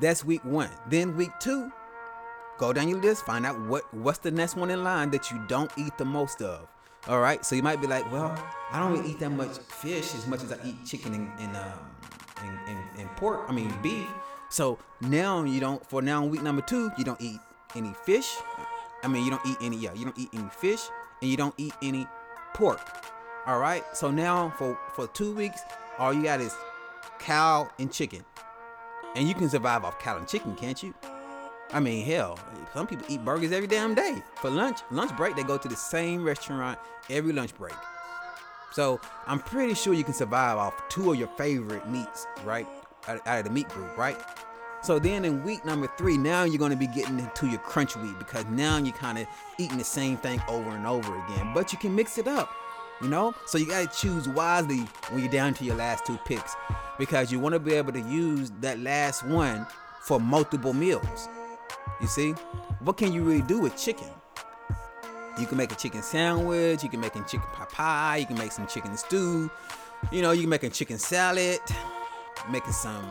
that's 0.00 0.24
week 0.24 0.44
one. 0.44 0.70
Then 0.90 1.16
week 1.16 1.30
two, 1.38 1.70
go 2.58 2.72
down 2.72 2.88
your 2.88 3.00
list, 3.00 3.24
find 3.24 3.46
out 3.46 3.60
what 3.66 3.92
what's 3.94 4.18
the 4.18 4.30
next 4.30 4.56
one 4.56 4.70
in 4.70 4.82
line 4.82 5.10
that 5.10 5.30
you 5.30 5.40
don't 5.48 5.70
eat 5.76 5.96
the 5.96 6.04
most 6.04 6.42
of. 6.42 6.66
All 7.08 7.20
right. 7.20 7.44
So 7.44 7.54
you 7.54 7.62
might 7.62 7.80
be 7.80 7.86
like, 7.86 8.10
well, 8.10 8.36
I 8.72 8.80
don't 8.80 8.92
really 8.92 9.10
eat 9.10 9.20
that 9.20 9.30
much 9.30 9.58
fish 9.58 10.12
as 10.14 10.26
much 10.26 10.42
as 10.42 10.52
I 10.52 10.58
eat 10.64 10.84
chicken 10.84 11.14
and, 11.14 11.30
and 11.38 11.56
um 11.56 11.78
and, 12.42 12.58
and, 12.68 12.78
and 12.98 13.16
pork. 13.16 13.44
I 13.48 13.52
mean 13.52 13.72
beef. 13.82 14.06
So 14.48 14.78
now 15.00 15.42
you 15.44 15.60
don't. 15.60 15.84
For 15.88 16.02
now, 16.02 16.24
week 16.24 16.42
number 16.42 16.62
two, 16.62 16.90
you 16.96 17.04
don't 17.04 17.20
eat 17.20 17.40
any 17.74 17.92
fish. 18.04 18.36
I 19.02 19.08
mean, 19.08 19.24
you 19.24 19.30
don't 19.30 19.44
eat 19.46 19.56
any. 19.60 19.76
Yeah, 19.76 19.92
you 19.94 20.04
don't 20.04 20.18
eat 20.18 20.30
any 20.32 20.48
fish, 20.50 20.80
and 21.20 21.30
you 21.30 21.36
don't 21.36 21.54
eat 21.58 21.74
any 21.82 22.06
pork. 22.54 22.80
All 23.46 23.58
right. 23.58 23.84
So 23.94 24.10
now 24.10 24.52
for 24.56 24.78
for 24.94 25.06
two 25.08 25.34
weeks, 25.34 25.60
all 25.98 26.12
you 26.12 26.22
got 26.22 26.40
is 26.40 26.54
cow 27.18 27.68
and 27.78 27.92
chicken, 27.92 28.24
and 29.14 29.28
you 29.28 29.34
can 29.34 29.48
survive 29.48 29.84
off 29.84 29.98
cow 29.98 30.16
and 30.16 30.28
chicken, 30.28 30.54
can't 30.54 30.82
you? 30.82 30.94
I 31.72 31.80
mean, 31.80 32.04
hell, 32.04 32.38
some 32.72 32.86
people 32.86 33.06
eat 33.08 33.24
burgers 33.24 33.50
every 33.50 33.66
damn 33.66 33.94
day. 33.94 34.22
For 34.36 34.50
lunch, 34.50 34.78
lunch 34.92 35.14
break, 35.16 35.34
they 35.34 35.42
go 35.42 35.58
to 35.58 35.68
the 35.68 35.76
same 35.76 36.22
restaurant 36.22 36.78
every 37.10 37.32
lunch 37.32 37.56
break. 37.56 37.74
So 38.76 39.00
I'm 39.26 39.38
pretty 39.38 39.72
sure 39.72 39.94
you 39.94 40.04
can 40.04 40.12
survive 40.12 40.58
off 40.58 40.86
two 40.90 41.10
of 41.10 41.18
your 41.18 41.28
favorite 41.28 41.88
meats, 41.88 42.26
right? 42.44 42.66
Out, 43.08 43.22
of 43.26 43.44
the 43.44 43.50
meat 43.50 43.70
group, 43.70 43.96
right? 43.96 44.18
So 44.82 44.98
then 44.98 45.24
in 45.24 45.42
week 45.44 45.64
number 45.64 45.90
three, 45.96 46.18
now 46.18 46.44
you're 46.44 46.58
gonna 46.58 46.76
be 46.76 46.86
getting 46.86 47.18
into 47.18 47.46
your 47.46 47.60
crunch 47.60 47.96
week 47.96 48.18
because 48.18 48.44
now 48.50 48.76
you're 48.76 48.92
kind 48.92 49.16
of 49.16 49.26
eating 49.56 49.78
the 49.78 49.84
same 49.84 50.18
thing 50.18 50.42
over 50.46 50.68
and 50.68 50.86
over 50.86 51.16
again. 51.24 51.52
But 51.54 51.72
you 51.72 51.78
can 51.78 51.94
mix 51.94 52.18
it 52.18 52.28
up, 52.28 52.50
you 53.00 53.08
know? 53.08 53.34
So 53.46 53.56
you 53.56 53.66
gotta 53.66 53.88
choose 53.96 54.28
wisely 54.28 54.80
when 55.08 55.20
you're 55.20 55.32
down 55.32 55.54
to 55.54 55.64
your 55.64 55.76
last 55.76 56.04
two 56.04 56.18
picks 56.26 56.54
because 56.98 57.32
you 57.32 57.40
wanna 57.40 57.58
be 57.58 57.72
able 57.72 57.94
to 57.94 58.00
use 58.00 58.52
that 58.60 58.78
last 58.80 59.24
one 59.24 59.66
for 60.02 60.20
multiple 60.20 60.74
meals. 60.74 61.30
You 62.02 62.08
see? 62.08 62.32
What 62.80 62.98
can 62.98 63.14
you 63.14 63.22
really 63.22 63.40
do 63.40 63.58
with 63.58 63.74
chicken? 63.78 64.10
You 65.38 65.46
can 65.46 65.58
make 65.58 65.72
a 65.72 65.74
chicken 65.74 66.02
sandwich, 66.02 66.82
you 66.82 66.88
can 66.88 67.00
make 67.00 67.14
a 67.14 67.22
chicken 67.22 67.46
pot 67.52 67.70
pie, 67.70 68.16
you 68.16 68.26
can 68.26 68.38
make 68.38 68.52
some 68.52 68.66
chicken 68.66 68.96
stew, 68.96 69.50
you 70.10 70.22
know, 70.22 70.32
you 70.32 70.42
can 70.42 70.50
make 70.50 70.62
a 70.62 70.70
chicken 70.70 70.98
salad, 70.98 71.60
making 72.50 72.72
some, 72.72 73.04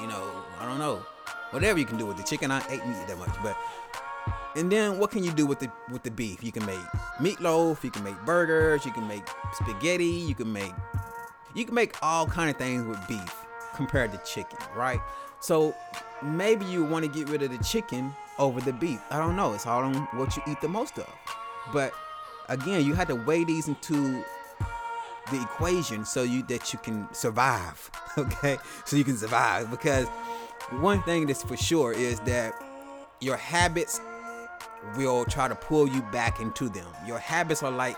you 0.00 0.06
know, 0.06 0.42
I 0.58 0.66
don't 0.66 0.78
know, 0.78 1.04
whatever 1.50 1.78
you 1.78 1.84
can 1.84 1.98
do 1.98 2.06
with 2.06 2.16
the 2.16 2.22
chicken. 2.22 2.50
I 2.50 2.58
ain't 2.70 2.86
meat 2.86 3.06
that 3.08 3.18
much, 3.18 3.34
but 3.42 3.56
and 4.56 4.70
then 4.70 4.98
what 4.98 5.10
can 5.10 5.22
you 5.22 5.32
do 5.32 5.46
with 5.46 5.60
the 5.60 5.70
with 5.92 6.02
the 6.02 6.10
beef? 6.10 6.42
You 6.42 6.52
can 6.52 6.64
make 6.66 6.80
meatloaf, 7.18 7.84
you 7.84 7.90
can 7.90 8.02
make 8.02 8.18
burgers, 8.24 8.84
you 8.84 8.92
can 8.92 9.06
make 9.06 9.22
spaghetti, 9.52 10.04
you 10.04 10.34
can 10.34 10.52
make 10.52 10.72
you 11.54 11.64
can 11.64 11.74
make 11.74 11.96
all 12.02 12.26
kind 12.26 12.50
of 12.50 12.56
things 12.56 12.86
with 12.86 13.06
beef 13.06 13.34
compared 13.74 14.12
to 14.12 14.18
chicken, 14.18 14.58
right? 14.74 15.00
So 15.40 15.74
maybe 16.22 16.64
you 16.66 16.84
want 16.84 17.04
to 17.04 17.10
get 17.10 17.28
rid 17.28 17.42
of 17.42 17.50
the 17.50 17.62
chicken 17.64 18.14
over 18.38 18.60
the 18.60 18.72
beef. 18.72 19.00
I 19.10 19.18
don't 19.18 19.36
know. 19.36 19.54
It's 19.54 19.66
all 19.66 19.82
on 19.82 19.94
what 20.16 20.36
you 20.36 20.42
eat 20.48 20.60
the 20.60 20.68
most 20.68 20.98
of. 20.98 21.08
But 21.72 21.92
again, 22.48 22.84
you 22.84 22.94
have 22.94 23.08
to 23.08 23.14
weigh 23.14 23.44
these 23.44 23.68
into 23.68 24.24
the 25.30 25.40
equation 25.40 26.04
so 26.04 26.22
you 26.22 26.42
that 26.44 26.72
you 26.72 26.78
can 26.78 27.12
survive. 27.12 27.90
Okay, 28.18 28.58
so 28.84 28.96
you 28.96 29.04
can 29.04 29.16
survive 29.16 29.70
because 29.70 30.08
one 30.80 31.00
thing 31.04 31.26
that's 31.26 31.44
for 31.44 31.56
sure 31.56 31.92
is 31.92 32.18
that 32.20 32.52
your 33.20 33.36
habits 33.36 34.00
will 34.96 35.24
try 35.26 35.46
to 35.46 35.54
pull 35.54 35.88
you 35.88 36.02
back 36.10 36.40
into 36.40 36.68
them. 36.68 36.86
Your 37.06 37.20
habits 37.20 37.62
are 37.62 37.70
like 37.70 37.96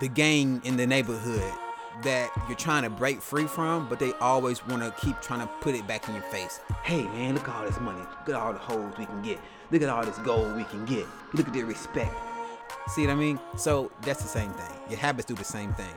the 0.00 0.06
gang 0.06 0.60
in 0.64 0.76
the 0.76 0.86
neighborhood 0.86 1.52
that 2.02 2.30
you're 2.46 2.56
trying 2.56 2.82
to 2.82 2.90
break 2.90 3.20
free 3.20 3.46
from, 3.46 3.88
but 3.88 3.98
they 3.98 4.12
always 4.14 4.64
want 4.66 4.82
to 4.82 4.92
keep 5.04 5.20
trying 5.20 5.40
to 5.40 5.46
put 5.60 5.74
it 5.74 5.86
back 5.86 6.08
in 6.08 6.14
your 6.14 6.24
face. 6.24 6.60
Hey 6.82 7.04
man, 7.04 7.34
look 7.34 7.48
at 7.48 7.56
all 7.56 7.64
this 7.64 7.80
money. 7.80 7.98
Look 7.98 8.28
at 8.28 8.34
all 8.34 8.52
the 8.52 8.58
hoes 8.58 8.92
we 8.98 9.06
can 9.06 9.22
get. 9.22 9.40
Look 9.70 9.82
at 9.82 9.88
all 9.88 10.04
this 10.04 10.18
gold 10.18 10.56
we 10.56 10.64
can 10.64 10.84
get. 10.84 11.06
Look 11.34 11.48
at 11.48 11.54
the 11.54 11.64
respect. 11.64 12.14
See 12.88 13.06
what 13.06 13.12
I 13.12 13.16
mean? 13.16 13.40
So 13.56 13.90
that's 14.02 14.22
the 14.22 14.28
same 14.28 14.52
thing. 14.52 14.72
Your 14.88 14.98
habits 14.98 15.26
do 15.26 15.34
the 15.34 15.44
same 15.44 15.72
thing. 15.74 15.94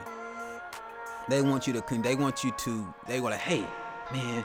They 1.28 1.42
want 1.44 1.68
you 1.68 1.74
to 1.74 1.98
they 2.02 2.16
want 2.16 2.44
you 2.44 2.52
to 2.52 2.94
they 3.08 3.20
want 3.20 3.36
to. 3.36 3.40
hey, 3.40 3.64
man, 4.12 4.44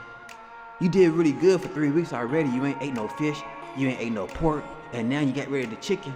you 0.79 0.89
did 0.89 1.11
really 1.11 1.31
good 1.31 1.59
for 1.61 1.67
three 1.69 1.89
weeks 1.89 2.13
already. 2.13 2.49
You 2.49 2.63
ain't 2.65 2.81
ate 2.81 2.93
no 2.93 3.07
fish, 3.07 3.39
you 3.75 3.87
ain't 3.87 3.99
ate 3.99 4.11
no 4.11 4.27
pork, 4.27 4.63
and 4.93 5.09
now 5.09 5.21
you 5.21 5.33
got 5.33 5.47
rid 5.47 5.63
of 5.63 5.71
the 5.71 5.77
chicken. 5.77 6.13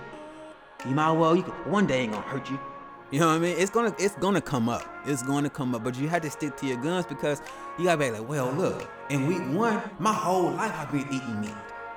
You 0.88 0.92
might 0.92 1.12
well 1.12 1.36
you 1.36 1.42
could, 1.42 1.66
one 1.66 1.88
day 1.88 2.02
ain't 2.02 2.12
gonna 2.12 2.24
hurt 2.28 2.50
you. 2.50 2.60
You 3.10 3.20
know 3.22 3.28
what 3.28 3.34
I 3.34 3.40
mean? 3.40 3.56
It's 3.58 3.72
gonna 3.72 3.96
it's 3.98 4.16
gonna 4.18 4.42
come 4.42 4.70
up. 4.70 4.84
It's 5.08 5.24
gonna 5.24 5.50
come 5.50 5.74
up, 5.74 5.84
but 5.84 5.96
you 5.96 6.08
have 6.10 6.22
to 6.22 6.30
stick 6.30 6.56
to 6.58 6.68
your 6.68 6.78
guns 6.78 7.08
because 7.08 7.42
you 7.80 7.86
gotta 7.86 7.98
be 7.98 8.12
like, 8.12 8.30
well, 8.30 8.52
look, 8.52 8.88
in 9.10 9.26
week 9.26 9.42
one, 9.58 9.82
my 9.98 10.14
whole 10.14 10.52
life 10.52 10.74
I've 10.76 10.92
been 10.92 11.08
eating 11.12 11.42
meat. 11.42 11.56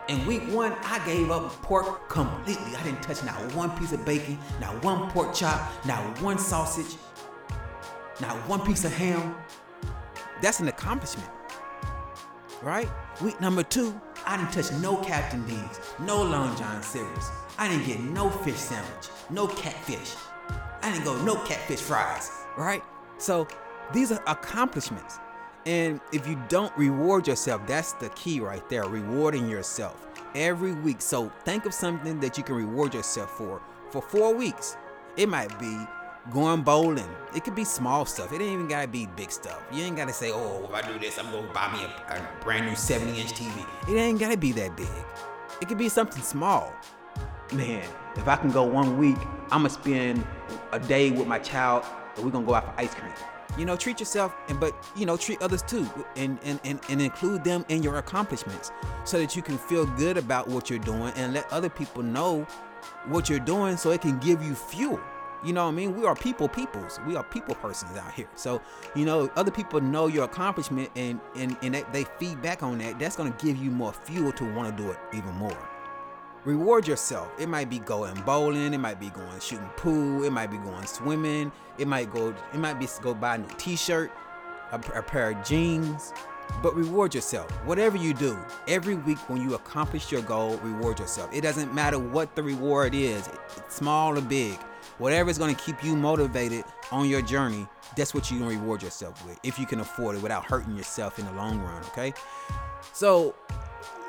In 0.08 0.26
week 0.26 0.42
one, 0.48 0.72
I 0.82 1.04
gave 1.06 1.30
up 1.30 1.52
pork 1.62 2.08
completely. 2.08 2.74
I 2.74 2.82
didn't 2.82 3.02
touch 3.02 3.22
not 3.24 3.36
one 3.54 3.70
piece 3.78 3.92
of 3.92 4.04
bacon, 4.04 4.36
not 4.60 4.82
one 4.82 5.08
pork 5.10 5.32
chop, 5.32 5.72
not 5.86 6.20
one 6.20 6.38
sausage, 6.38 6.98
not 8.20 8.36
one 8.48 8.60
piece 8.62 8.84
of 8.84 8.92
ham. 8.92 9.36
That's 10.40 10.58
an 10.58 10.66
accomplishment, 10.66 11.30
right? 12.62 12.88
Week 13.20 13.40
number 13.40 13.62
two, 13.62 13.98
I 14.26 14.36
didn't 14.36 14.52
touch 14.52 14.72
no 14.80 14.96
Captain 14.96 15.46
D's, 15.46 15.80
no 16.00 16.20
Long 16.20 16.56
John 16.56 16.82
Silver's. 16.82 17.30
I 17.56 17.68
didn't 17.68 17.86
get 17.86 18.00
no 18.00 18.28
fish 18.28 18.56
sandwich, 18.56 19.08
no 19.30 19.46
catfish. 19.46 20.16
I 20.82 20.90
didn't 20.90 21.04
go 21.04 21.16
no 21.22 21.36
catfish 21.44 21.78
fries, 21.78 22.28
right? 22.56 22.82
So 23.18 23.46
these 23.92 24.10
are 24.10 24.22
accomplishments. 24.26 25.20
And 25.64 26.00
if 26.12 26.26
you 26.26 26.42
don't 26.48 26.76
reward 26.76 27.28
yourself, 27.28 27.66
that's 27.66 27.92
the 27.94 28.08
key 28.10 28.40
right 28.40 28.68
there, 28.68 28.84
rewarding 28.84 29.48
yourself 29.48 30.06
every 30.34 30.72
week. 30.72 31.00
So 31.00 31.30
think 31.44 31.66
of 31.66 31.74
something 31.74 32.20
that 32.20 32.36
you 32.36 32.44
can 32.44 32.56
reward 32.56 32.94
yourself 32.94 33.30
for 33.36 33.62
for 33.90 34.02
four 34.02 34.34
weeks. 34.34 34.76
It 35.16 35.28
might 35.28 35.56
be 35.60 35.76
going 36.30 36.62
bowling. 36.62 37.08
It 37.34 37.44
could 37.44 37.54
be 37.54 37.64
small 37.64 38.04
stuff. 38.04 38.32
It 38.32 38.36
ain't 38.36 38.52
even 38.52 38.68
gotta 38.68 38.88
be 38.88 39.06
big 39.16 39.30
stuff. 39.30 39.60
You 39.72 39.82
ain't 39.84 39.96
gotta 39.96 40.12
say, 40.12 40.30
oh, 40.32 40.64
if 40.68 40.74
I 40.74 40.86
do 40.86 40.98
this, 40.98 41.18
I'm 41.18 41.30
gonna 41.30 41.52
buy 41.52 41.72
me 41.72 41.84
a, 41.84 42.14
a 42.14 42.28
brand 42.42 42.66
new 42.66 42.76
70 42.76 43.20
inch 43.20 43.32
TV. 43.32 43.66
It 43.88 43.96
ain't 43.96 44.18
gotta 44.18 44.36
be 44.36 44.52
that 44.52 44.76
big. 44.76 44.88
It 45.60 45.68
could 45.68 45.78
be 45.78 45.88
something 45.88 46.22
small. 46.22 46.72
Man, 47.52 47.84
if 48.16 48.26
I 48.26 48.36
can 48.36 48.50
go 48.50 48.64
one 48.64 48.98
week, 48.98 49.18
I'm 49.50 49.60
gonna 49.62 49.70
spend 49.70 50.24
a 50.72 50.78
day 50.78 51.10
with 51.10 51.26
my 51.26 51.38
child, 51.38 51.84
and 52.16 52.24
we're 52.24 52.30
gonna 52.30 52.46
go 52.46 52.54
out 52.54 52.64
for 52.64 52.80
ice 52.80 52.94
cream. 52.94 53.12
You 53.58 53.66
know, 53.66 53.76
treat 53.76 54.00
yourself, 54.00 54.34
and 54.48 54.58
but 54.58 54.74
you 54.96 55.04
know, 55.04 55.16
treat 55.16 55.42
others 55.42 55.62
too, 55.62 55.86
and 56.16 56.38
and 56.42 56.58
and, 56.64 56.80
and 56.88 57.02
include 57.02 57.44
them 57.44 57.64
in 57.68 57.82
your 57.82 57.98
accomplishments, 57.98 58.72
so 59.04 59.18
that 59.18 59.36
you 59.36 59.42
can 59.42 59.58
feel 59.58 59.84
good 59.84 60.16
about 60.16 60.48
what 60.48 60.70
you're 60.70 60.78
doing, 60.78 61.12
and 61.16 61.34
let 61.34 61.52
other 61.52 61.68
people 61.68 62.02
know 62.02 62.46
what 63.06 63.28
you're 63.28 63.38
doing, 63.38 63.76
so 63.76 63.90
it 63.90 64.00
can 64.00 64.18
give 64.18 64.42
you 64.42 64.54
fuel. 64.54 64.98
You 65.44 65.52
know 65.52 65.64
what 65.64 65.72
I 65.72 65.74
mean? 65.74 65.96
We 65.96 66.06
are 66.06 66.14
people 66.14 66.48
peoples. 66.48 67.00
We 67.06 67.16
are 67.16 67.24
people 67.24 67.56
persons 67.56 67.96
out 67.98 68.12
here. 68.12 68.28
So, 68.36 68.62
you 68.94 69.04
know, 69.04 69.28
other 69.34 69.50
people 69.50 69.80
know 69.80 70.06
your 70.06 70.24
accomplishment 70.24 70.90
and 70.94 71.20
and, 71.34 71.56
and 71.62 71.74
they, 71.74 71.82
they 71.92 72.04
feedback 72.18 72.62
on 72.62 72.78
that. 72.78 72.98
That's 72.98 73.16
gonna 73.16 73.34
give 73.38 73.56
you 73.56 73.70
more 73.70 73.92
fuel 73.92 74.32
to 74.32 74.54
want 74.54 74.76
to 74.76 74.82
do 74.82 74.90
it 74.90 74.98
even 75.12 75.32
more. 75.34 75.71
Reward 76.44 76.88
yourself. 76.88 77.30
It 77.38 77.48
might 77.48 77.70
be 77.70 77.78
going 77.78 78.14
bowling, 78.22 78.74
it 78.74 78.78
might 78.78 78.98
be 78.98 79.10
going 79.10 79.38
shooting 79.40 79.70
pool, 79.76 80.24
it 80.24 80.30
might 80.30 80.50
be 80.50 80.56
going 80.58 80.86
swimming, 80.86 81.52
it 81.78 81.86
might 81.86 82.12
go 82.12 82.34
it 82.52 82.58
might 82.58 82.80
be 82.80 82.88
go 83.00 83.14
buy 83.14 83.36
a 83.36 83.38
new 83.38 83.48
t-shirt, 83.58 84.10
a, 84.72 84.76
a 84.98 85.02
pair 85.02 85.30
of 85.30 85.44
jeans, 85.44 86.12
but 86.60 86.74
reward 86.74 87.14
yourself. 87.14 87.48
Whatever 87.64 87.96
you 87.96 88.12
do, 88.12 88.36
every 88.66 88.96
week 88.96 89.18
when 89.28 89.40
you 89.40 89.54
accomplish 89.54 90.10
your 90.10 90.22
goal, 90.22 90.56
reward 90.58 90.98
yourself. 90.98 91.32
It 91.32 91.42
doesn't 91.42 91.72
matter 91.72 92.00
what 92.00 92.34
the 92.34 92.42
reward 92.42 92.92
is, 92.92 93.28
small 93.68 94.18
or 94.18 94.20
big. 94.20 94.58
Whatever 94.98 95.30
is 95.30 95.38
going 95.38 95.54
to 95.54 95.62
keep 95.62 95.82
you 95.84 95.94
motivated 95.94 96.64
on 96.90 97.08
your 97.08 97.22
journey, 97.22 97.68
that's 97.96 98.14
what 98.14 98.30
you're 98.30 98.40
going 98.40 98.50
to 98.50 98.58
reward 98.58 98.82
yourself 98.82 99.24
with 99.24 99.38
if 99.44 99.60
you 99.60 99.66
can 99.66 99.78
afford 99.78 100.16
it 100.16 100.22
without 100.22 100.44
hurting 100.44 100.76
yourself 100.76 101.20
in 101.20 101.26
the 101.26 101.32
long 101.32 101.60
run, 101.60 101.82
okay? 101.84 102.12
So, 102.92 103.36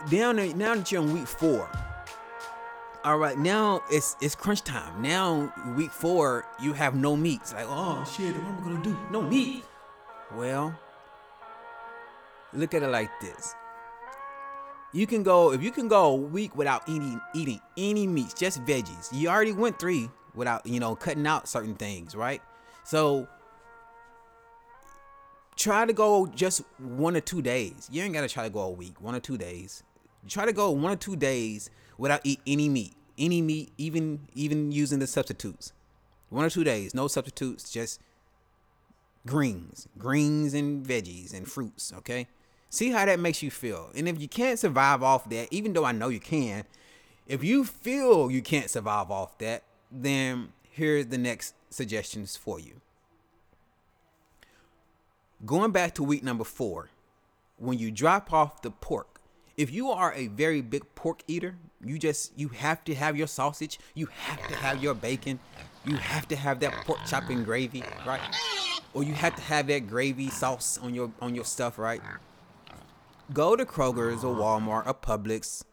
down 0.09 0.37
there, 0.37 0.53
now 0.55 0.75
that 0.75 0.91
you're 0.91 1.03
in 1.03 1.13
week 1.13 1.27
4, 1.27 1.69
all 3.03 3.17
right, 3.17 3.37
now 3.37 3.83
it's 3.91 4.15
it's 4.21 4.33
crunch 4.33 4.61
time. 4.63 5.01
Now 5.01 5.53
week 5.75 5.91
4, 5.91 6.45
you 6.61 6.73
have 6.73 6.95
no 6.95 7.15
meats. 7.15 7.53
Like, 7.53 7.65
oh, 7.67 8.01
oh 8.01 8.11
shit, 8.11 8.33
what 8.35 8.45
am 8.45 8.77
I 8.77 8.81
to 8.81 8.89
do? 8.89 8.97
No 9.11 9.21
meat. 9.21 9.63
Well, 10.35 10.77
look 12.53 12.73
at 12.73 12.81
it 12.81 12.87
like 12.87 13.09
this. 13.19 13.53
You 14.93 15.05
can 15.05 15.23
go 15.23 15.51
if 15.51 15.61
you 15.61 15.71
can 15.71 15.87
go 15.87 16.11
a 16.11 16.15
week 16.15 16.55
without 16.55 16.87
eating 16.87 17.19
eating 17.33 17.59
any 17.77 18.07
meats, 18.07 18.33
just 18.33 18.63
veggies. 18.63 19.09
You 19.11 19.27
already 19.27 19.51
went 19.51 19.79
three 19.79 20.09
without 20.33 20.65
you 20.65 20.79
know 20.79 20.95
cutting 20.95 21.27
out 21.27 21.49
certain 21.49 21.75
things, 21.75 22.15
right? 22.15 22.41
So 22.85 23.27
try 25.57 25.85
to 25.85 25.93
go 25.93 26.27
just 26.27 26.61
one 26.77 27.17
or 27.17 27.21
two 27.21 27.41
days. 27.41 27.89
You 27.91 28.01
ain't 28.03 28.13
gotta 28.13 28.29
try 28.29 28.43
to 28.43 28.49
go 28.49 28.61
a 28.61 28.71
week, 28.71 29.01
one 29.01 29.13
or 29.13 29.19
two 29.19 29.37
days. 29.37 29.83
Try 30.27 30.45
to 30.45 30.53
go 30.53 30.71
one 30.71 30.93
or 30.93 30.95
two 30.95 31.17
days 31.17 31.69
without 31.97 32.21
eat 32.23 32.39
any 32.45 32.69
meat, 32.69 32.93
any 33.17 33.41
meat, 33.41 33.71
even 33.77 34.27
even 34.33 34.71
using 34.71 34.99
the 34.99 35.07
substitutes. 35.07 35.73
One 36.29 36.45
or 36.45 36.49
two 36.49 36.63
days, 36.63 36.93
no 36.93 37.07
substitutes, 37.07 37.71
just 37.71 37.99
greens, 39.25 39.87
greens 39.97 40.53
and 40.53 40.85
veggies 40.85 41.33
and 41.33 41.47
fruits. 41.47 41.93
Okay. 41.97 42.27
See 42.69 42.89
how 42.89 43.05
that 43.05 43.19
makes 43.19 43.43
you 43.43 43.51
feel. 43.51 43.91
And 43.95 44.07
if 44.07 44.19
you 44.19 44.27
can't 44.27 44.57
survive 44.57 45.03
off 45.03 45.29
that, 45.29 45.47
even 45.51 45.73
though 45.73 45.85
I 45.85 45.91
know 45.91 46.09
you 46.09 46.19
can, 46.19 46.63
if 47.27 47.43
you 47.43 47.63
feel 47.63 48.31
you 48.31 48.41
can't 48.41 48.69
survive 48.69 49.11
off 49.11 49.37
that, 49.37 49.63
then 49.91 50.53
here's 50.71 51.07
the 51.07 51.19
next 51.19 51.53
suggestions 51.69 52.35
for 52.35 52.59
you. 52.59 52.81
Going 55.45 55.71
back 55.71 55.93
to 55.95 56.03
week 56.03 56.23
number 56.23 56.43
four, 56.43 56.89
when 57.57 57.77
you 57.77 57.91
drop 57.91 58.33
off 58.33 58.61
the 58.61 58.71
pork, 58.71 59.12
if 59.57 59.71
you 59.71 59.91
are 59.91 60.13
a 60.13 60.27
very 60.27 60.61
big 60.61 60.83
pork 60.95 61.23
eater, 61.27 61.55
you 61.83 61.99
just 61.99 62.31
you 62.37 62.49
have 62.49 62.83
to 62.85 62.95
have 62.95 63.17
your 63.17 63.27
sausage, 63.27 63.79
you 63.93 64.07
have 64.07 64.47
to 64.47 64.55
have 64.55 64.81
your 64.81 64.93
bacon, 64.93 65.39
you 65.85 65.95
have 65.97 66.27
to 66.29 66.35
have 66.35 66.59
that 66.61 66.73
pork 66.85 66.99
chop 67.07 67.29
and 67.29 67.45
gravy, 67.45 67.83
right? 68.05 68.21
Or 68.93 69.03
you 69.03 69.13
have 69.13 69.35
to 69.35 69.41
have 69.41 69.67
that 69.67 69.87
gravy 69.87 70.29
sauce 70.29 70.77
on 70.81 70.93
your 70.93 71.11
on 71.21 71.35
your 71.35 71.45
stuff, 71.45 71.77
right? 71.77 72.01
go 73.31 73.55
to 73.55 73.65
Kroger's 73.65 74.23
or 74.23 74.35
Walmart 74.35 74.87
or 74.87 74.93
Publix. 74.93 75.63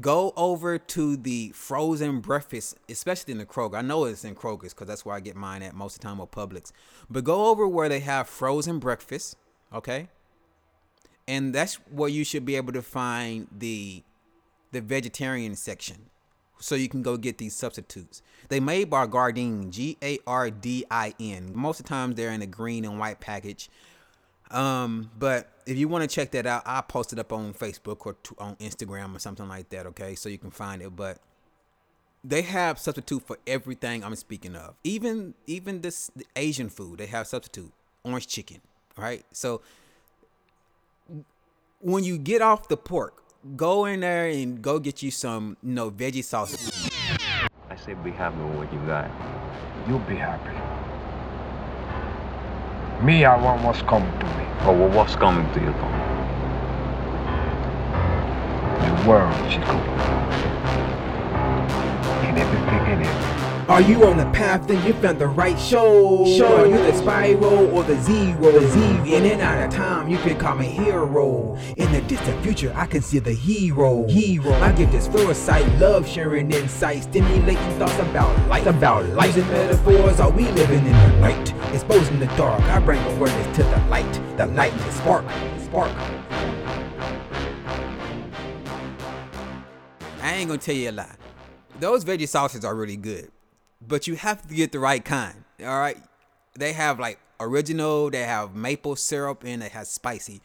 Go 0.00 0.32
over 0.36 0.78
to 0.78 1.16
the 1.16 1.50
frozen 1.54 2.20
breakfast, 2.20 2.76
especially 2.88 3.32
in 3.32 3.38
the 3.38 3.46
Kroger. 3.46 3.76
I 3.76 3.82
know 3.82 4.04
it's 4.04 4.24
in 4.24 4.34
Kroger's 4.34 4.74
because 4.74 4.86
that's 4.86 5.04
where 5.04 5.16
I 5.16 5.20
get 5.20 5.34
mine 5.34 5.62
at 5.62 5.74
most 5.74 5.96
of 5.96 6.00
the 6.00 6.06
time 6.06 6.20
or 6.20 6.28
Publix. 6.28 6.72
But 7.08 7.24
go 7.24 7.46
over 7.46 7.66
where 7.66 7.88
they 7.88 8.00
have 8.00 8.28
frozen 8.28 8.78
breakfast, 8.78 9.36
okay? 9.72 10.08
And 11.28 11.54
that's 11.54 11.74
where 11.90 12.08
you 12.08 12.24
should 12.24 12.44
be 12.46 12.56
able 12.56 12.72
to 12.72 12.82
find 12.82 13.46
the 13.56 14.02
the 14.72 14.80
vegetarian 14.80 15.54
section. 15.54 16.06
So 16.60 16.74
you 16.74 16.88
can 16.88 17.02
go 17.02 17.16
get 17.16 17.38
these 17.38 17.54
substitutes. 17.54 18.20
They 18.48 18.58
made 18.58 18.90
by 18.90 19.06
Gardein, 19.06 19.70
G 19.70 19.96
A 20.02 20.18
R 20.26 20.50
D 20.50 20.84
I 20.90 21.14
N. 21.20 21.52
Most 21.54 21.78
of 21.78 21.86
the 21.86 21.90
times 21.90 22.16
they're 22.16 22.32
in 22.32 22.42
a 22.42 22.46
green 22.46 22.84
and 22.84 22.98
white 22.98 23.20
package. 23.20 23.70
Um, 24.50 25.10
but 25.18 25.52
if 25.66 25.76
you 25.76 25.86
want 25.86 26.08
to 26.08 26.12
check 26.12 26.30
that 26.32 26.46
out, 26.46 26.62
I'll 26.64 26.82
post 26.82 27.12
it 27.12 27.18
up 27.18 27.32
on 27.32 27.52
Facebook 27.52 28.06
or 28.06 28.16
on 28.38 28.56
Instagram 28.56 29.14
or 29.14 29.18
something 29.18 29.46
like 29.46 29.68
that. 29.68 29.86
Okay, 29.86 30.14
so 30.14 30.28
you 30.28 30.38
can 30.38 30.50
find 30.50 30.82
it. 30.82 30.96
But 30.96 31.18
they 32.24 32.42
have 32.42 32.78
substitute 32.78 33.26
for 33.26 33.38
everything 33.46 34.02
I'm 34.02 34.16
speaking 34.16 34.56
of. 34.56 34.74
Even 34.82 35.34
even 35.46 35.82
this 35.82 36.10
Asian 36.34 36.70
food, 36.70 36.98
they 36.98 37.06
have 37.06 37.26
substitute 37.26 37.72
orange 38.02 38.26
chicken. 38.26 38.62
Right. 38.96 39.24
So 39.32 39.60
when 41.80 42.02
you 42.02 42.18
get 42.18 42.42
off 42.42 42.68
the 42.68 42.76
pork, 42.76 43.22
go 43.54 43.84
in 43.84 44.00
there 44.00 44.26
and 44.26 44.60
go 44.60 44.78
get 44.80 45.02
you 45.02 45.10
some 45.10 45.56
you 45.62 45.72
know 45.72 45.90
veggie 45.90 46.24
sausage. 46.24 46.90
I 47.70 47.76
say 47.76 47.94
be 47.94 48.10
happy 48.10 48.36
with 48.38 48.56
what 48.56 48.72
you 48.72 48.80
got. 48.80 49.10
You'll 49.86 50.00
be 50.00 50.16
happy. 50.16 50.50
Me, 53.04 53.24
I 53.24 53.40
want 53.40 53.62
what's 53.62 53.82
coming 53.82 54.10
to 54.18 54.26
me. 54.26 54.44
Oh, 54.62 54.72
well, 54.72 54.88
what's 54.88 55.14
coming 55.14 55.46
to 55.54 55.60
you, 55.60 55.70
Tom? 55.70 55.92
The 58.82 59.08
world, 59.08 59.32
Chico. 59.48 59.78
And 62.26 62.38
everything 62.38 62.92
in 62.92 63.02
it. 63.02 63.27
Are 63.68 63.82
you 63.82 64.02
on 64.04 64.16
the 64.16 64.24
path? 64.30 64.66
Then 64.66 64.82
you 64.86 64.94
found 64.94 65.18
the 65.18 65.26
right 65.26 65.58
show. 65.60 66.24
Show 66.38 66.56
Are 66.56 66.66
you 66.66 66.78
the 66.78 66.94
spiral 66.96 67.70
or 67.76 67.82
the 67.84 68.00
zero? 68.00 68.50
The 68.50 68.66
Z 68.66 68.80
in 69.14 69.26
and 69.26 69.42
out 69.42 69.62
of 69.62 69.70
time, 69.70 70.08
you 70.08 70.16
can 70.16 70.38
call 70.38 70.54
me 70.54 70.64
hero. 70.64 71.54
In 71.76 71.92
the 71.92 72.00
distant 72.00 72.42
future, 72.42 72.72
I 72.74 72.86
can 72.86 73.02
see 73.02 73.18
the 73.18 73.34
hero. 73.34 74.06
Hero. 74.06 74.54
I 74.54 74.72
give 74.72 74.90
this 74.90 75.06
foresight, 75.06 75.66
love 75.78 76.08
sharing 76.08 76.50
insight, 76.50 77.02
stimulating 77.02 77.78
thoughts 77.78 77.98
about 77.98 78.48
life. 78.48 78.64
About 78.64 79.06
life 79.10 79.36
and 79.36 79.46
metaphors. 79.48 80.18
Are 80.18 80.30
we 80.30 80.44
living 80.52 80.86
in 80.86 80.92
the 80.92 81.18
light? 81.20 81.54
Exposing 81.74 82.20
the 82.20 82.26
dark. 82.38 82.62
I 82.62 82.78
bring 82.78 83.02
awareness 83.16 83.56
to 83.58 83.64
the 83.64 83.78
light. 83.90 84.10
The 84.38 84.46
light, 84.46 84.72
is 84.72 84.94
spark, 84.94 85.26
spark. 85.58 85.94
I 90.22 90.32
ain't 90.36 90.48
gonna 90.48 90.56
tell 90.56 90.74
you 90.74 90.88
a 90.88 90.92
lie. 90.92 91.16
Those 91.80 92.02
veggie 92.04 92.26
sauces 92.26 92.64
are 92.64 92.74
really 92.74 92.96
good, 92.96 93.30
but 93.80 94.06
you 94.06 94.16
have 94.16 94.46
to 94.46 94.54
get 94.54 94.72
the 94.72 94.78
right 94.78 95.04
kind. 95.04 95.44
All 95.60 95.78
right, 95.78 95.98
they 96.54 96.72
have 96.72 96.98
like 96.98 97.18
original, 97.40 98.10
they 98.10 98.22
have 98.22 98.54
maple 98.54 98.96
syrup, 98.96 99.42
and 99.44 99.62
they 99.62 99.68
have 99.68 99.86
spicy. 99.86 100.40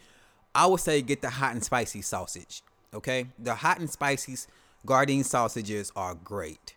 I 0.56 0.68
would 0.68 0.80
say 0.80 1.02
get 1.02 1.22
the 1.22 1.30
hot 1.30 1.54
and 1.54 1.64
spicy 1.64 2.02
sausage. 2.02 2.62
Okay, 2.94 3.28
the 3.40 3.56
hot 3.56 3.80
and 3.80 3.90
spicy 3.90 4.38
Gardein 4.86 5.24
sausages 5.24 5.92
are 5.96 6.14
great, 6.14 6.76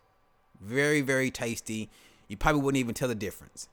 very 0.61 1.01
very 1.01 1.31
tasty. 1.31 1.91
You 2.29 2.37
probably 2.37 2.63
wouldn't 2.63 2.81
even 2.81 2.95
tell 2.95 3.09
the 3.09 3.15
difference. 3.15 3.69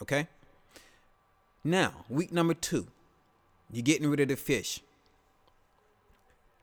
Okay. 0.00 0.28
Now 1.64 2.04
week 2.08 2.32
number 2.32 2.54
two, 2.54 2.88
you're 3.70 3.82
getting 3.82 4.08
rid 4.08 4.20
of 4.20 4.28
the 4.28 4.36
fish. 4.36 4.80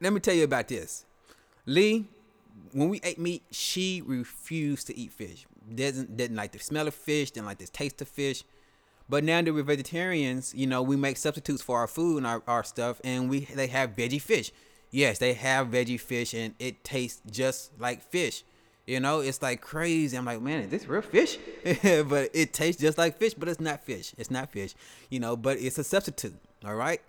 Let 0.01 0.13
me 0.13 0.19
tell 0.19 0.33
you 0.33 0.43
about 0.43 0.67
this. 0.67 1.05
Lee, 1.65 2.07
when 2.73 2.89
we 2.89 2.99
ate 3.03 3.19
meat, 3.19 3.43
she 3.51 4.01
refused 4.05 4.87
to 4.87 4.97
eat 4.97 5.11
fish. 5.11 5.45
Doesn't 5.73 6.17
didn't 6.17 6.37
like 6.37 6.51
the 6.51 6.59
smell 6.59 6.87
of 6.87 6.93
fish, 6.93 7.31
didn't 7.31 7.47
like 7.47 7.59
the 7.59 7.67
taste 7.67 8.01
of 8.01 8.07
fish. 8.07 8.43
But 9.07 9.23
now 9.23 9.41
that 9.41 9.51
we're 9.51 9.63
vegetarians, 9.63 10.53
you 10.53 10.67
know, 10.67 10.83
we 10.83 10.95
make 10.95 11.17
substitutes 11.17 11.63
for 11.63 11.79
our 11.79 11.87
food 11.87 12.17
and 12.17 12.27
our, 12.27 12.43
our 12.47 12.63
stuff, 12.63 13.01
and 13.03 13.29
we 13.29 13.41
they 13.41 13.67
have 13.67 13.95
veggie 13.95 14.21
fish. 14.21 14.51
Yes, 14.91 15.19
they 15.19 15.33
have 15.33 15.67
veggie 15.67 15.99
fish, 15.99 16.33
and 16.33 16.53
it 16.59 16.83
tastes 16.83 17.21
just 17.29 17.71
like 17.79 18.03
fish. 18.03 18.43
You 18.85 18.99
know, 18.99 19.19
it's 19.19 19.41
like 19.41 19.61
crazy. 19.61 20.17
I'm 20.17 20.25
like, 20.25 20.41
man, 20.41 20.61
is 20.61 20.69
this 20.71 20.87
real 20.87 21.03
fish? 21.03 21.37
but 22.07 22.29
it 22.33 22.53
tastes 22.53 22.81
just 22.81 22.97
like 22.97 23.17
fish, 23.17 23.35
but 23.35 23.47
it's 23.47 23.59
not 23.59 23.83
fish. 23.83 24.15
It's 24.17 24.31
not 24.31 24.51
fish. 24.51 24.73
You 25.09 25.19
know, 25.19 25.35
but 25.35 25.59
it's 25.59 25.77
a 25.77 25.83
substitute. 25.83 26.35
All 26.65 26.75
right. 26.75 27.01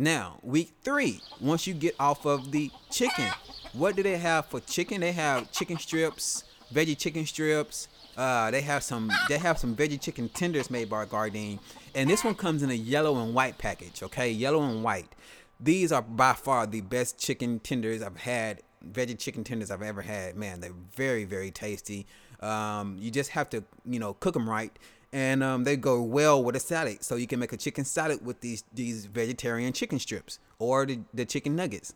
Now, 0.00 0.38
week 0.42 0.72
three, 0.82 1.20
once 1.42 1.66
you 1.66 1.74
get 1.74 1.94
off 2.00 2.24
of 2.24 2.52
the 2.52 2.70
chicken, 2.90 3.28
what 3.74 3.96
do 3.96 4.02
they 4.02 4.16
have 4.16 4.46
for 4.46 4.58
chicken? 4.60 5.02
They 5.02 5.12
have 5.12 5.52
chicken 5.52 5.76
strips, 5.76 6.44
veggie 6.72 6.96
chicken 6.96 7.26
strips. 7.26 7.86
Uh, 8.16 8.50
they 8.50 8.62
have 8.62 8.82
some. 8.82 9.12
They 9.28 9.36
have 9.36 9.58
some 9.58 9.76
veggie 9.76 10.00
chicken 10.00 10.30
tenders 10.30 10.70
made 10.70 10.88
by 10.88 11.04
Gardein, 11.04 11.58
and 11.94 12.08
this 12.08 12.24
one 12.24 12.34
comes 12.34 12.62
in 12.62 12.70
a 12.70 12.74
yellow 12.74 13.22
and 13.22 13.34
white 13.34 13.58
package. 13.58 14.02
Okay, 14.02 14.30
yellow 14.30 14.62
and 14.62 14.82
white. 14.82 15.14
These 15.60 15.92
are 15.92 16.00
by 16.00 16.32
far 16.32 16.66
the 16.66 16.80
best 16.80 17.18
chicken 17.18 17.58
tenders 17.58 18.02
I've 18.02 18.16
had 18.16 18.62
veggie 18.82 19.18
chicken 19.18 19.44
tenders 19.44 19.70
I've 19.70 19.82
ever 19.82 20.00
had. 20.00 20.34
Man, 20.34 20.60
they're 20.60 20.72
very 20.96 21.24
very 21.24 21.50
tasty. 21.50 22.06
Um, 22.40 22.96
you 22.98 23.10
just 23.10 23.32
have 23.32 23.50
to 23.50 23.64
you 23.84 23.98
know 23.98 24.14
cook 24.14 24.32
them 24.32 24.48
right, 24.48 24.74
and 25.12 25.42
um, 25.42 25.64
they 25.64 25.76
go 25.76 26.00
well 26.02 26.42
with 26.42 26.56
a 26.56 26.60
salad. 26.60 27.02
So 27.02 27.16
you 27.16 27.26
can 27.26 27.40
make 27.40 27.52
a 27.52 27.56
chicken 27.56 27.84
salad 27.84 28.24
with 28.24 28.40
these 28.40 28.64
these 28.72 29.06
vegetarian 29.06 29.72
chicken 29.72 29.98
strips 29.98 30.38
or 30.58 30.86
the, 30.86 31.00
the 31.12 31.24
chicken 31.24 31.56
nuggets. 31.56 31.94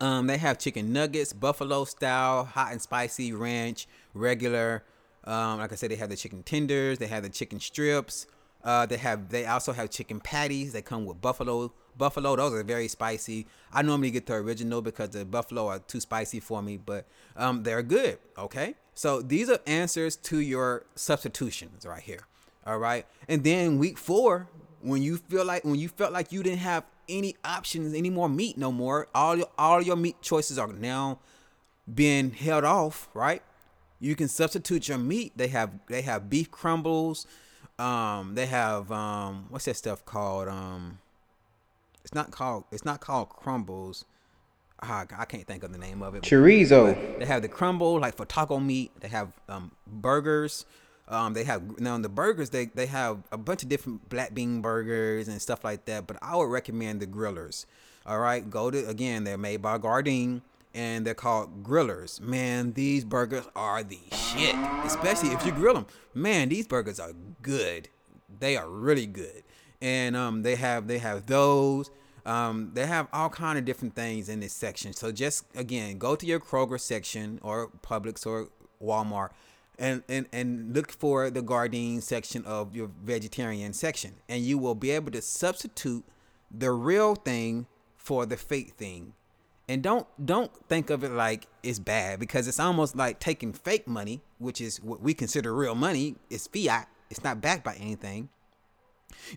Um, 0.00 0.26
they 0.26 0.38
have 0.38 0.58
chicken 0.58 0.92
nuggets, 0.92 1.32
buffalo 1.32 1.84
style, 1.84 2.44
hot 2.44 2.72
and 2.72 2.82
spicy, 2.82 3.32
ranch, 3.32 3.86
regular. 4.12 4.84
Um, 5.24 5.58
like 5.58 5.72
I 5.72 5.76
said, 5.76 5.90
they 5.90 5.96
have 5.96 6.10
the 6.10 6.16
chicken 6.16 6.42
tenders. 6.42 6.98
They 6.98 7.06
have 7.06 7.22
the 7.22 7.30
chicken 7.30 7.60
strips. 7.60 8.26
Uh, 8.62 8.86
they 8.86 8.96
have. 8.98 9.30
They 9.30 9.46
also 9.46 9.72
have 9.72 9.90
chicken 9.90 10.20
patties. 10.20 10.72
They 10.72 10.82
come 10.82 11.06
with 11.06 11.20
buffalo. 11.20 11.72
Buffalo. 11.96 12.36
Those 12.36 12.52
are 12.52 12.62
very 12.62 12.88
spicy. 12.88 13.46
I 13.72 13.82
normally 13.82 14.10
get 14.10 14.26
the 14.26 14.34
original 14.34 14.82
because 14.82 15.10
the 15.10 15.24
buffalo 15.24 15.68
are 15.68 15.78
too 15.78 16.00
spicy 16.00 16.40
for 16.40 16.62
me, 16.62 16.76
but 16.76 17.06
um, 17.36 17.62
they're 17.62 17.82
good. 17.82 18.18
Okay. 18.38 18.74
So 18.94 19.20
these 19.20 19.50
are 19.50 19.58
answers 19.66 20.16
to 20.16 20.38
your 20.38 20.86
substitutions 20.94 21.84
right 21.84 22.02
here. 22.02 22.20
All 22.66 22.78
right. 22.78 23.06
And 23.28 23.44
then 23.44 23.78
week 23.78 23.98
four, 23.98 24.48
when 24.80 25.02
you 25.02 25.16
feel 25.16 25.44
like 25.44 25.64
when 25.64 25.76
you 25.76 25.88
felt 25.88 26.12
like 26.12 26.32
you 26.32 26.42
didn't 26.42 26.60
have 26.60 26.84
any 27.08 27.36
options, 27.44 27.94
any 27.94 28.10
more 28.10 28.28
meat 28.28 28.56
no 28.56 28.70
more, 28.72 29.08
all 29.14 29.36
your 29.36 29.48
all 29.58 29.82
your 29.82 29.96
meat 29.96 30.20
choices 30.22 30.58
are 30.58 30.68
now 30.68 31.18
being 31.92 32.30
held 32.30 32.64
off, 32.64 33.08
right? 33.14 33.42
You 34.00 34.14
can 34.16 34.28
substitute 34.28 34.88
your 34.88 34.98
meat. 34.98 35.32
They 35.36 35.48
have 35.48 35.70
they 35.88 36.02
have 36.02 36.30
beef 36.30 36.50
crumbles. 36.50 37.26
Um, 37.78 38.34
they 38.34 38.46
have 38.46 38.92
um, 38.92 39.46
what's 39.48 39.64
that 39.64 39.76
stuff 39.76 40.04
called? 40.04 40.48
Um, 40.48 40.98
it's 42.14 42.16
not 42.16 42.30
called 42.30 42.64
it's 42.70 42.84
not 42.84 43.00
called 43.00 43.28
crumbles. 43.30 44.04
Ah, 44.80 45.04
I 45.18 45.24
can't 45.24 45.44
think 45.46 45.64
of 45.64 45.72
the 45.72 45.78
name 45.78 46.00
of 46.00 46.14
it. 46.14 46.22
Chorizo. 46.22 47.18
They 47.18 47.24
have 47.24 47.42
the 47.42 47.48
crumble 47.48 47.98
like 47.98 48.16
for 48.16 48.24
taco 48.24 48.60
meat. 48.60 48.92
They 49.00 49.08
have 49.08 49.32
um, 49.48 49.72
burgers. 49.84 50.64
Um, 51.08 51.34
they 51.34 51.42
have 51.42 51.80
now 51.80 51.96
in 51.96 52.02
the 52.02 52.08
burgers. 52.08 52.50
They 52.50 52.66
they 52.66 52.86
have 52.86 53.18
a 53.32 53.36
bunch 53.36 53.64
of 53.64 53.68
different 53.68 54.08
black 54.08 54.32
bean 54.32 54.60
burgers 54.60 55.26
and 55.26 55.42
stuff 55.42 55.64
like 55.64 55.86
that. 55.86 56.06
But 56.06 56.18
I 56.22 56.36
would 56.36 56.48
recommend 56.48 57.00
the 57.00 57.06
grillers. 57.08 57.66
All 58.06 58.20
right, 58.20 58.48
go 58.48 58.70
to 58.70 58.88
again. 58.88 59.24
They're 59.24 59.36
made 59.36 59.60
by 59.60 59.78
Gardein 59.78 60.42
and 60.72 61.04
they're 61.04 61.14
called 61.14 61.64
grillers. 61.64 62.20
Man, 62.20 62.74
these 62.74 63.04
burgers 63.04 63.44
are 63.56 63.82
the 63.82 63.98
shit. 64.12 64.54
Especially 64.84 65.30
if 65.30 65.44
you 65.44 65.50
grill 65.50 65.74
them. 65.74 65.86
Man, 66.14 66.48
these 66.48 66.68
burgers 66.68 67.00
are 67.00 67.12
good. 67.42 67.88
They 68.38 68.56
are 68.56 68.68
really 68.68 69.06
good. 69.06 69.42
And 69.80 70.16
um, 70.16 70.42
they 70.42 70.54
have 70.54 70.86
they 70.86 70.98
have 70.98 71.26
those. 71.26 71.90
Um, 72.26 72.70
they 72.72 72.86
have 72.86 73.08
all 73.12 73.28
kind 73.28 73.58
of 73.58 73.64
different 73.64 73.94
things 73.94 74.28
in 74.28 74.40
this 74.40 74.52
section. 74.52 74.92
So 74.92 75.12
just 75.12 75.44
again, 75.54 75.98
go 75.98 76.16
to 76.16 76.24
your 76.24 76.40
Kroger 76.40 76.80
section 76.80 77.38
or 77.42 77.70
Publix 77.82 78.26
or 78.26 78.48
Walmart 78.82 79.30
and, 79.78 80.02
and, 80.08 80.26
and 80.32 80.74
look 80.74 80.90
for 80.92 81.30
the 81.30 81.42
Gardein 81.42 82.02
section 82.02 82.44
of 82.44 82.74
your 82.74 82.90
vegetarian 83.02 83.72
section. 83.72 84.14
And 84.28 84.42
you 84.42 84.58
will 84.58 84.74
be 84.74 84.90
able 84.90 85.10
to 85.12 85.22
substitute 85.22 86.04
the 86.50 86.70
real 86.70 87.14
thing 87.14 87.66
for 87.96 88.26
the 88.26 88.36
fake 88.36 88.74
thing. 88.76 89.14
And 89.66 89.82
don't 89.82 90.06
don't 90.24 90.52
think 90.68 90.90
of 90.90 91.04
it 91.04 91.10
like 91.10 91.46
it's 91.62 91.78
bad 91.78 92.20
because 92.20 92.46
it's 92.46 92.60
almost 92.60 92.96
like 92.96 93.18
taking 93.18 93.54
fake 93.54 93.88
money, 93.88 94.20
which 94.38 94.60
is 94.60 94.82
what 94.82 95.00
we 95.00 95.14
consider 95.14 95.54
real 95.54 95.74
money, 95.74 96.16
it's 96.28 96.46
fiat. 96.46 96.86
It's 97.08 97.24
not 97.24 97.40
backed 97.40 97.64
by 97.64 97.74
anything. 97.76 98.28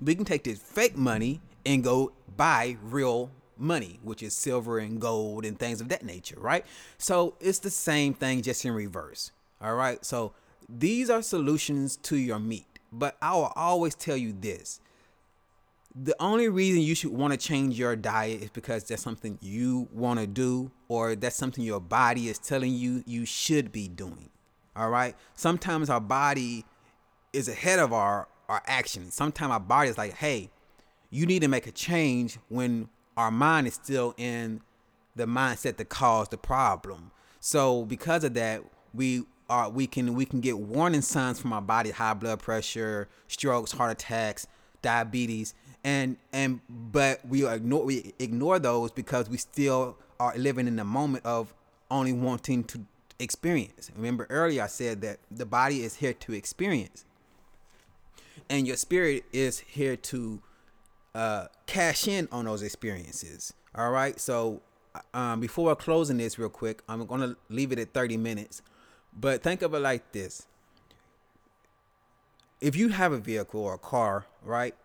We 0.02 0.16
can 0.16 0.26
take 0.26 0.44
this 0.44 0.60
fake 0.60 0.98
money 0.98 1.40
and 1.66 1.84
go 1.84 2.12
buy 2.36 2.78
real 2.82 3.32
money, 3.58 4.00
which 4.04 4.22
is 4.24 4.34
silver 4.34 4.80
and 4.80 5.02
gold 5.02 5.46
and 5.46 5.58
things 5.58 5.82
of 5.82 5.90
that 5.90 6.04
nature, 6.04 6.40
right? 6.40 6.66
So 6.98 7.36
it's 7.40 7.60
the 7.60 7.70
same 7.70 8.14
thing, 8.14 8.42
just 8.42 8.64
in 8.66 8.74
reverse. 8.74 9.32
All 9.62 9.76
right. 9.76 10.04
So 10.06 10.34
these 10.70 11.10
are 11.10 11.22
solutions 11.22 11.98
to 11.98 12.18
your 12.18 12.40
meat. 12.40 12.66
But 12.92 13.18
I 13.22 13.36
will 13.36 13.52
always 13.56 13.96
tell 13.96 14.18
you 14.18 14.34
this 14.34 14.80
the 16.00 16.16
only 16.20 16.48
reason 16.48 16.82
you 16.82 16.94
should 16.94 17.12
want 17.12 17.34
to 17.34 17.38
change 17.38 17.78
your 17.80 17.96
diet 17.96 18.44
is 18.44 18.50
because 18.52 18.84
that's 18.84 19.02
something 19.02 19.40
you 19.42 19.88
want 19.92 20.20
to 20.20 20.28
do 20.28 20.70
or 20.88 21.16
that's 21.16 21.36
something 21.36 21.64
your 21.64 21.80
body 21.80 22.30
is 22.30 22.38
telling 22.38 22.74
you 22.74 23.04
you 23.08 23.26
should 23.26 23.72
be 23.72 23.88
doing. 23.88 24.30
All 24.76 24.92
right. 24.92 25.16
Sometimes 25.34 25.90
our 25.90 26.00
body 26.00 26.66
is 27.34 27.48
ahead 27.50 27.80
of 27.80 27.94
our, 27.94 28.28
our 28.48 28.62
actions. 28.68 29.16
Sometimes 29.16 29.52
our 29.52 29.60
body 29.60 29.90
is 29.90 29.98
like, 29.98 30.14
hey, 30.14 30.52
you 31.10 31.26
need 31.26 31.42
to 31.42 31.48
make 31.48 31.68
a 31.68 31.72
change 31.72 32.38
when 32.50 32.90
our 33.16 33.32
mind 33.32 33.68
is 33.68 33.74
still 33.74 34.14
in 34.18 34.62
the 35.16 35.26
mindset 35.26 35.78
that 35.78 35.90
caused 35.90 36.32
the 36.32 36.38
problem. 36.38 37.12
So 37.40 37.86
because 37.86 38.24
of 38.24 38.34
that, 38.36 38.64
we 38.94 39.24
are 39.50 39.70
we 39.70 39.88
can 39.88 40.14
we 40.14 40.26
can 40.26 40.42
get 40.42 40.58
warning 40.60 41.02
signs 41.02 41.40
from 41.40 41.54
our 41.54 41.62
body, 41.62 41.92
high 41.92 42.14
blood 42.14 42.40
pressure, 42.40 43.08
strokes, 43.28 43.72
heart 43.72 43.92
attacks, 43.92 44.48
diabetes, 44.82 45.54
and 45.84 46.18
and 46.34 46.60
but 46.70 47.26
we 47.26 47.48
ignore 47.48 47.86
we 47.86 48.14
ignore 48.20 48.60
those 48.60 48.92
because 48.92 49.30
we 49.30 49.38
still 49.38 49.98
are 50.20 50.36
living 50.38 50.68
in 50.68 50.76
the 50.76 50.84
moment 50.84 51.26
of 51.26 51.54
only 51.90 52.14
wanting 52.14 52.64
to 52.66 52.82
experience. 53.20 53.90
Remember 53.96 54.28
earlier 54.30 54.64
I 54.64 54.68
said 54.68 55.02
that 55.02 55.20
the 55.32 55.46
body 55.46 55.84
is 55.84 55.96
here 55.96 56.14
to 56.14 56.34
experience, 56.34 57.06
and 58.50 58.68
your 58.68 58.76
spirit 58.76 59.26
is 59.32 59.60
here 59.60 59.96
to 59.96 60.42
uh, 61.18 61.48
cash 61.66 62.08
in 62.08 62.28
on 62.32 62.46
those 62.46 62.62
experiences. 62.62 63.52
All 63.74 63.90
right. 63.90 64.20
So 64.20 64.62
um, 65.16 65.40
before 65.40 65.76
closing 65.76 66.18
this 66.18 66.38
real 66.38 66.50
quick, 66.50 66.84
I'm 66.88 67.06
gonna 67.08 67.36
leave 67.50 67.72
it 67.72 67.80
at 67.80 67.92
30 67.92 68.18
minutes. 68.18 68.62
But 69.20 69.42
think 69.42 69.64
of 69.64 69.74
it 69.74 69.80
like 69.80 70.12
this: 70.12 70.46
if 72.62 72.76
you 72.76 72.90
have 72.90 73.12
a 73.12 73.18
vehicle 73.18 73.62
or 73.62 73.74
a 73.74 73.80
car, 73.80 74.28
right, 74.44 74.76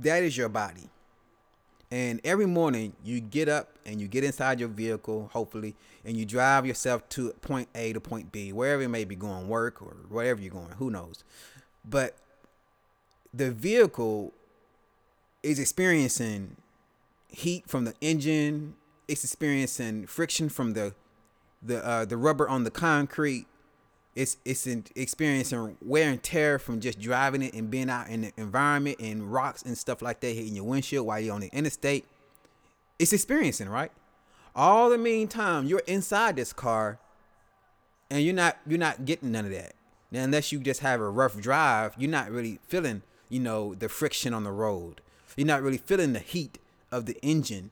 that 0.00 0.22
is 0.22 0.36
your 0.36 0.48
body. 0.48 0.88
And 1.90 2.20
every 2.24 2.46
morning 2.46 2.94
you 3.04 3.20
get 3.20 3.48
up 3.48 3.76
and 3.84 4.00
you 4.00 4.06
get 4.06 4.22
inside 4.24 4.60
your 4.60 4.68
vehicle, 4.70 5.30
hopefully, 5.32 5.74
and 6.04 6.16
you 6.16 6.24
drive 6.24 6.64
yourself 6.64 7.06
to 7.10 7.32
point 7.42 7.68
A 7.74 7.92
to 7.92 8.00
point 8.00 8.30
B, 8.30 8.52
wherever 8.52 8.82
it 8.82 8.88
may 8.88 9.04
be 9.04 9.16
going, 9.16 9.48
work 9.48 9.82
or 9.82 9.96
wherever 10.08 10.40
you're 10.40 10.52
going, 10.52 10.70
who 10.78 10.90
knows. 10.90 11.22
But 11.84 12.16
the 13.34 13.50
vehicle 13.50 14.32
is 15.42 15.58
experiencing 15.58 16.56
heat 17.28 17.68
from 17.68 17.84
the 17.84 17.94
engine, 18.00 18.74
it's 19.08 19.24
experiencing 19.24 20.06
friction 20.06 20.48
from 20.48 20.74
the 20.74 20.94
the 21.62 21.84
uh, 21.84 22.04
the 22.04 22.16
rubber 22.16 22.48
on 22.48 22.64
the 22.64 22.70
concrete, 22.70 23.46
it's 24.14 24.36
it's 24.44 24.66
in 24.66 24.84
experiencing 24.94 25.76
wear 25.80 26.10
and 26.10 26.22
tear 26.22 26.58
from 26.58 26.80
just 26.80 27.00
driving 27.00 27.42
it 27.42 27.54
and 27.54 27.70
being 27.70 27.88
out 27.88 28.08
in 28.08 28.22
the 28.22 28.32
environment 28.36 28.98
and 29.00 29.32
rocks 29.32 29.62
and 29.62 29.76
stuff 29.78 30.02
like 30.02 30.20
that 30.20 30.34
hitting 30.34 30.54
your 30.54 30.64
windshield 30.64 31.06
while 31.06 31.20
you're 31.20 31.34
on 31.34 31.40
the 31.40 31.50
interstate. 31.52 32.04
It's 32.98 33.12
experiencing, 33.12 33.68
right? 33.68 33.90
All 34.54 34.90
the 34.90 34.98
meantime, 34.98 35.66
you're 35.66 35.82
inside 35.86 36.36
this 36.36 36.52
car 36.52 36.98
and 38.10 38.22
you're 38.22 38.34
not 38.34 38.58
you're 38.66 38.78
not 38.78 39.04
getting 39.04 39.32
none 39.32 39.46
of 39.46 39.52
that. 39.52 39.74
Now, 40.10 40.24
unless 40.24 40.52
you 40.52 40.60
just 40.60 40.80
have 40.80 41.00
a 41.00 41.08
rough 41.08 41.40
drive, 41.40 41.94
you're 41.96 42.10
not 42.10 42.30
really 42.30 42.58
feeling, 42.68 43.00
you 43.30 43.40
know, 43.40 43.74
the 43.74 43.88
friction 43.88 44.34
on 44.34 44.44
the 44.44 44.52
road. 44.52 45.00
You're 45.36 45.46
not 45.46 45.62
really 45.62 45.78
feeling 45.78 46.12
the 46.12 46.18
heat 46.18 46.58
of 46.90 47.06
the 47.06 47.16
engine. 47.22 47.70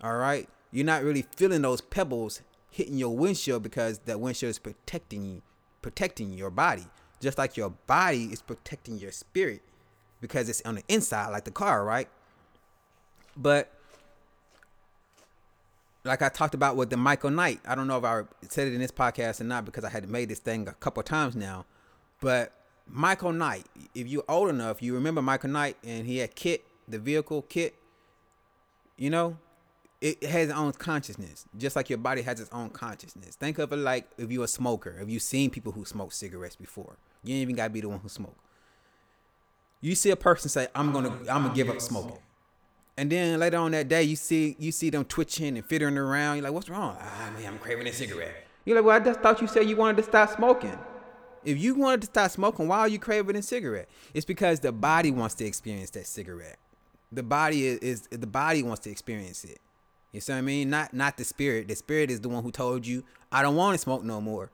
All 0.00 0.16
right? 0.16 0.48
You're 0.70 0.86
not 0.86 1.02
really 1.02 1.26
feeling 1.36 1.62
those 1.62 1.80
pebbles 1.80 2.42
hitting 2.70 2.96
your 2.96 3.16
windshield 3.16 3.62
because 3.62 3.98
that 4.00 4.20
windshield 4.20 4.50
is 4.50 4.58
protecting 4.58 5.24
you 5.24 5.42
protecting 5.82 6.32
your 6.32 6.50
body, 6.50 6.86
just 7.20 7.36
like 7.36 7.56
your 7.56 7.70
body 7.86 8.26
is 8.26 8.40
protecting 8.40 8.98
your 8.98 9.10
spirit 9.10 9.60
because 10.20 10.48
it's 10.48 10.62
on 10.64 10.76
the 10.76 10.84
inside, 10.88 11.28
like 11.30 11.44
the 11.44 11.50
car, 11.50 11.84
right? 11.84 12.08
But 13.36 13.70
like 16.04 16.22
I 16.22 16.28
talked 16.28 16.54
about 16.54 16.76
with 16.76 16.90
the 16.90 16.96
Michael 16.96 17.30
Knight, 17.30 17.60
I 17.66 17.74
don't 17.74 17.88
know 17.88 17.98
if 17.98 18.04
I 18.04 18.22
said 18.48 18.68
it 18.68 18.74
in 18.74 18.80
this 18.80 18.92
podcast 18.92 19.40
or 19.40 19.44
not 19.44 19.64
because 19.64 19.84
I 19.84 19.90
had 19.90 20.08
made 20.08 20.28
this 20.28 20.38
thing 20.38 20.68
a 20.68 20.72
couple 20.74 21.02
times 21.02 21.36
now. 21.36 21.66
But 22.20 22.52
Michael 22.86 23.32
Knight, 23.32 23.66
if 23.94 24.06
you're 24.06 24.24
old 24.28 24.48
enough, 24.48 24.80
you 24.80 24.94
remember 24.94 25.20
Michael 25.20 25.50
Knight 25.50 25.76
and 25.84 26.06
he 26.06 26.18
had 26.18 26.34
KITT, 26.34 26.62
the 26.88 26.98
vehicle 26.98 27.42
KITT, 27.42 27.74
You 28.96 29.10
know, 29.10 29.38
it 30.00 30.22
has 30.24 30.48
its 30.48 30.58
own 30.58 30.72
consciousness, 30.72 31.46
just 31.56 31.76
like 31.76 31.88
your 31.88 31.98
body 31.98 32.22
has 32.22 32.40
its 32.40 32.50
own 32.52 32.70
consciousness. 32.70 33.36
Think 33.36 33.58
of 33.58 33.72
it 33.72 33.76
like 33.76 34.10
if 34.18 34.30
you're 34.30 34.44
a 34.44 34.48
smoker, 34.48 34.98
if 35.00 35.08
you've 35.08 35.22
seen 35.22 35.48
people 35.50 35.72
who 35.72 35.84
smoke 35.84 36.12
cigarettes 36.12 36.56
before, 36.56 36.96
you 37.22 37.34
ain't 37.34 37.42
even 37.42 37.56
gotta 37.56 37.70
be 37.70 37.80
the 37.80 37.88
one 37.88 38.00
who 38.00 38.08
smoke. 38.08 38.36
You 39.80 39.94
see 39.94 40.10
a 40.10 40.16
person 40.16 40.48
say, 40.50 40.68
"I'm 40.74 40.92
gonna, 40.92 41.10
I'm 41.30 41.44
gonna 41.44 41.54
give 41.54 41.70
up 41.70 41.80
smoking," 41.80 42.18
and 42.96 43.10
then 43.10 43.38
later 43.40 43.58
on 43.58 43.70
that 43.72 43.88
day, 43.88 44.02
you 44.02 44.16
see, 44.16 44.56
you 44.58 44.72
see 44.72 44.90
them 44.90 45.04
twitching 45.04 45.56
and 45.56 45.64
fiddling 45.64 45.96
around. 45.98 46.36
You're 46.36 46.44
like, 46.44 46.52
"What's 46.52 46.68
wrong?" 46.68 46.96
Ah, 47.00 47.30
man, 47.36 47.54
I'm 47.54 47.58
craving 47.58 47.86
a 47.86 47.92
cigarette. 47.92 48.46
You're 48.64 48.76
like, 48.76 48.84
"Well, 48.84 48.96
I 48.96 49.04
just 49.04 49.20
thought 49.20 49.40
you 49.40 49.48
said 49.48 49.68
you 49.68 49.76
wanted 49.76 49.96
to 49.98 50.02
stop 50.04 50.30
smoking." 50.36 50.78
If 51.44 51.58
you 51.58 51.74
wanted 51.74 52.02
to 52.02 52.06
stop 52.06 52.30
smoking, 52.30 52.68
why 52.68 52.78
are 52.80 52.88
you 52.88 53.00
craving 53.00 53.34
a 53.34 53.42
cigarette? 53.42 53.88
It's 54.14 54.24
because 54.24 54.60
the 54.60 54.70
body 54.70 55.10
wants 55.10 55.34
to 55.36 55.44
experience 55.44 55.90
that 55.90 56.06
cigarette. 56.06 56.58
The 57.12 57.22
body 57.22 57.66
is, 57.66 57.78
is 57.80 58.08
the 58.10 58.26
body 58.26 58.62
wants 58.62 58.80
to 58.84 58.90
experience 58.90 59.44
it. 59.44 59.60
You 60.12 60.20
see 60.20 60.32
what 60.32 60.38
I 60.38 60.42
mean? 60.42 60.70
Not 60.70 60.92
not 60.94 61.16
the 61.16 61.24
spirit. 61.24 61.68
The 61.68 61.76
spirit 61.76 62.10
is 62.10 62.20
the 62.20 62.28
one 62.28 62.42
who 62.42 62.50
told 62.50 62.86
you, 62.86 63.04
I 63.30 63.42
don't 63.42 63.56
want 63.56 63.74
to 63.74 63.78
smoke 63.78 64.02
no 64.04 64.20
more. 64.20 64.50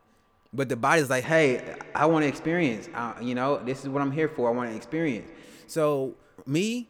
But 0.53 0.68
the 0.68 0.77
body's 0.77 1.11
like, 1.11 1.25
hey, 1.25 1.77
I 1.94 2.07
want 2.07 2.23
to 2.23 2.29
experience. 2.29 2.88
Uh, 2.94 3.14
you 3.21 3.35
know, 3.35 3.59
this 3.59 3.83
is 3.83 3.88
what 3.88 4.01
I'm 4.01 4.12
here 4.12 4.29
for. 4.29 4.49
I 4.49 4.53
want 4.53 4.71
to 4.71 4.77
experience. 4.77 5.31
So 5.66 6.14
me 6.47 6.88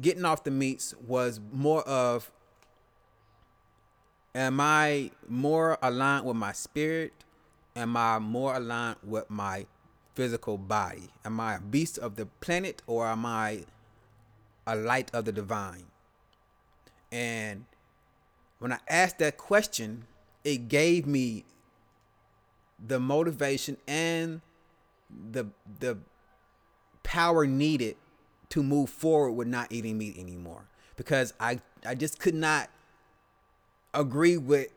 getting 0.00 0.24
off 0.24 0.44
the 0.44 0.50
meats 0.50 0.94
was 1.06 1.40
more 1.52 1.82
of 1.82 2.30
am 4.34 4.60
I 4.60 5.10
more 5.28 5.78
aligned 5.82 6.24
with 6.24 6.36
my 6.36 6.52
spirit? 6.52 7.12
Am 7.74 7.96
I 7.96 8.18
more 8.18 8.56
aligned 8.56 8.96
with 9.02 9.28
my 9.28 9.66
physical 10.14 10.56
body? 10.56 11.10
Am 11.24 11.38
I 11.40 11.56
a 11.56 11.60
beast 11.60 11.98
of 11.98 12.16
the 12.16 12.26
planet 12.26 12.82
or 12.86 13.06
am 13.06 13.26
I 13.26 13.64
a 14.66 14.76
light 14.76 15.10
of 15.14 15.24
the 15.24 15.32
divine? 15.32 15.86
And 17.12 17.64
when 18.58 18.72
I 18.72 18.78
asked 18.88 19.18
that 19.18 19.36
question, 19.36 20.06
it 20.44 20.68
gave 20.68 21.06
me 21.06 21.44
the 22.84 23.00
motivation 23.00 23.76
and 23.86 24.40
the 25.30 25.46
the 25.80 25.98
power 27.02 27.46
needed 27.46 27.96
to 28.50 28.62
move 28.62 28.90
forward 28.90 29.32
with 29.32 29.48
not 29.48 29.70
eating 29.70 29.96
meat 29.96 30.16
anymore 30.18 30.66
because 30.96 31.32
I 31.40 31.60
I 31.84 31.94
just 31.94 32.18
could 32.18 32.34
not 32.34 32.68
agree 33.94 34.36
with 34.36 34.68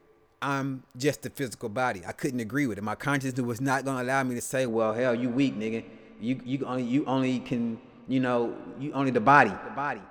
I'm 0.42 0.84
just 0.96 1.26
a 1.26 1.30
physical 1.30 1.68
body. 1.68 2.02
I 2.08 2.14
couldn't 2.14 2.40
agree 2.40 2.66
with 2.66 2.78
it. 2.78 2.84
My 2.84 2.96
consciousness 2.96 3.46
was 3.46 3.60
not 3.60 3.84
gonna 3.84 4.04
allow 4.04 4.24
me 4.24 4.36
to 4.36 4.42
say, 4.42 4.66
"Well, 4.66 4.94
hell, 4.94 5.14
you 5.14 5.30
weak, 5.30 5.58
nigga. 5.58 5.84
You 6.22 6.40
you 6.46 6.66
only 6.66 6.84
you 6.84 7.04
only 7.06 7.40
can 7.40 7.80
you 8.10 8.20
know 8.20 8.56
you 8.80 8.92
only 8.92 9.12
the 9.12 9.22
body, 9.22 9.52
the 9.52 9.76
body. 9.76 10.02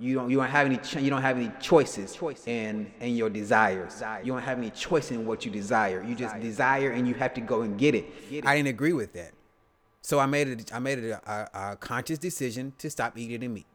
You 0.00 0.14
don't 0.14 0.30
you 0.30 0.38
don't 0.38 0.48
have 0.48 0.66
any 0.66 0.78
ch- 0.78 0.96
you 0.96 1.10
don't 1.10 1.22
have 1.22 1.36
any 1.36 1.52
choices 1.60 2.18
in 2.46 2.90
in 3.00 3.14
your 3.14 3.30
desires. 3.30 4.02
You 4.24 4.32
don't 4.32 4.42
have 4.42 4.58
any 4.58 4.70
choice 4.70 5.12
in 5.12 5.26
what 5.26 5.44
you 5.44 5.52
desire. 5.52 6.02
You 6.02 6.16
just 6.16 6.40
desire 6.40 6.90
and 6.90 7.06
you 7.06 7.14
have 7.14 7.34
to 7.34 7.40
go 7.40 7.60
and 7.62 7.78
get 7.78 7.94
it. 7.94 8.06
I 8.44 8.56
didn't 8.56 8.68
agree 8.68 8.94
with 8.94 9.12
that, 9.12 9.32
so 10.00 10.18
I 10.18 10.26
made 10.26 10.48
it 10.48 10.74
I 10.74 10.78
made 10.80 10.98
it 10.98 11.10
a, 11.10 11.20
a, 11.30 11.72
a 11.72 11.76
conscious 11.76 12.18
decision 12.18 12.72
to 12.78 12.90
stop 12.90 13.16
eating 13.16 13.40
the 13.40 13.48
meat. 13.48 13.66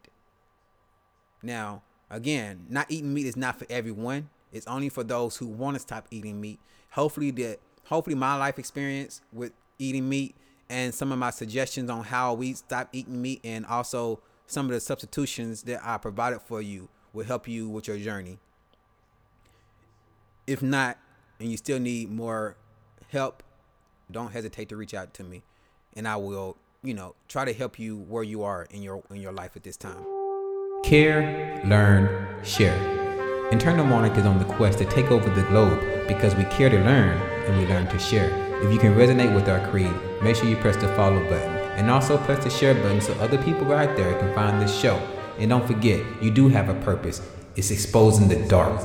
Now, 1.42 1.82
again, 2.10 2.66
not 2.68 2.86
eating 2.90 3.14
meat 3.14 3.26
is 3.26 3.36
not 3.36 3.58
for 3.58 3.66
everyone. 3.70 4.28
It's 4.52 4.66
only 4.66 4.88
for 4.88 5.04
those 5.04 5.36
who 5.36 5.46
want 5.46 5.76
to 5.76 5.80
stop 5.80 6.08
eating 6.10 6.40
meat. 6.40 6.58
Hopefully 6.90 7.30
that 7.32 7.60
hopefully 7.84 8.16
my 8.16 8.36
life 8.36 8.58
experience 8.58 9.22
with 9.32 9.52
eating 9.78 10.08
meat 10.08 10.34
and 10.70 10.94
some 10.94 11.12
of 11.12 11.18
my 11.18 11.30
suggestions 11.30 11.90
on 11.90 12.04
how 12.04 12.34
we 12.34 12.54
stop 12.54 12.88
eating 12.92 13.20
meat 13.20 13.40
and 13.44 13.64
also 13.66 14.20
some 14.46 14.66
of 14.66 14.72
the 14.72 14.80
substitutions 14.80 15.62
that 15.64 15.80
I 15.84 15.98
provided 15.98 16.40
for 16.40 16.60
you 16.60 16.88
will 17.12 17.24
help 17.24 17.48
you 17.48 17.68
with 17.68 17.88
your 17.88 17.98
journey. 17.98 18.38
If 20.46 20.62
not, 20.62 20.98
and 21.40 21.50
you 21.50 21.56
still 21.56 21.78
need 21.78 22.10
more 22.10 22.56
help, 23.08 23.42
don't 24.10 24.32
hesitate 24.32 24.68
to 24.70 24.76
reach 24.76 24.94
out 24.94 25.14
to 25.14 25.24
me 25.24 25.42
and 25.98 26.06
I 26.06 26.16
will, 26.16 26.56
you 26.82 26.94
know, 26.94 27.14
try 27.28 27.44
to 27.44 27.52
help 27.52 27.78
you 27.78 27.98
where 27.98 28.22
you 28.22 28.42
are 28.44 28.66
in 28.70 28.82
your 28.82 29.02
in 29.10 29.16
your 29.16 29.32
life 29.32 29.56
at 29.56 29.64
this 29.64 29.76
time. 29.76 30.04
Care, 30.84 31.60
learn, 31.64 32.44
share. 32.44 32.96
Internal 33.50 33.84
Monarch 33.84 34.16
is 34.16 34.24
on 34.24 34.38
the 34.38 34.44
quest 34.44 34.78
to 34.78 34.84
take 34.84 35.10
over 35.10 35.28
the 35.30 35.42
globe 35.48 35.82
because 36.06 36.34
we 36.36 36.44
care 36.44 36.68
to 36.68 36.78
learn 36.78 37.16
and 37.46 37.58
we 37.58 37.66
learn 37.66 37.88
to 37.88 37.98
share. 37.98 38.47
If 38.60 38.72
you 38.72 38.78
can 38.80 38.94
resonate 38.94 39.32
with 39.34 39.48
our 39.48 39.64
creed, 39.70 39.94
make 40.20 40.34
sure 40.34 40.48
you 40.48 40.56
press 40.56 40.76
the 40.76 40.88
follow 40.96 41.22
button 41.28 41.56
and 41.78 41.88
also 41.90 42.18
press 42.18 42.42
the 42.42 42.50
share 42.50 42.74
button 42.74 43.00
so 43.00 43.12
other 43.20 43.40
people 43.42 43.72
out 43.72 43.96
there 43.96 44.18
can 44.18 44.34
find 44.34 44.60
this 44.60 44.76
show. 44.76 44.96
And 45.38 45.50
don't 45.50 45.64
forget, 45.64 46.04
you 46.20 46.32
do 46.32 46.48
have 46.48 46.68
a 46.68 46.74
purpose. 46.80 47.22
It's 47.54 47.70
exposing 47.70 48.26
the 48.26 48.44
dark. 48.48 48.80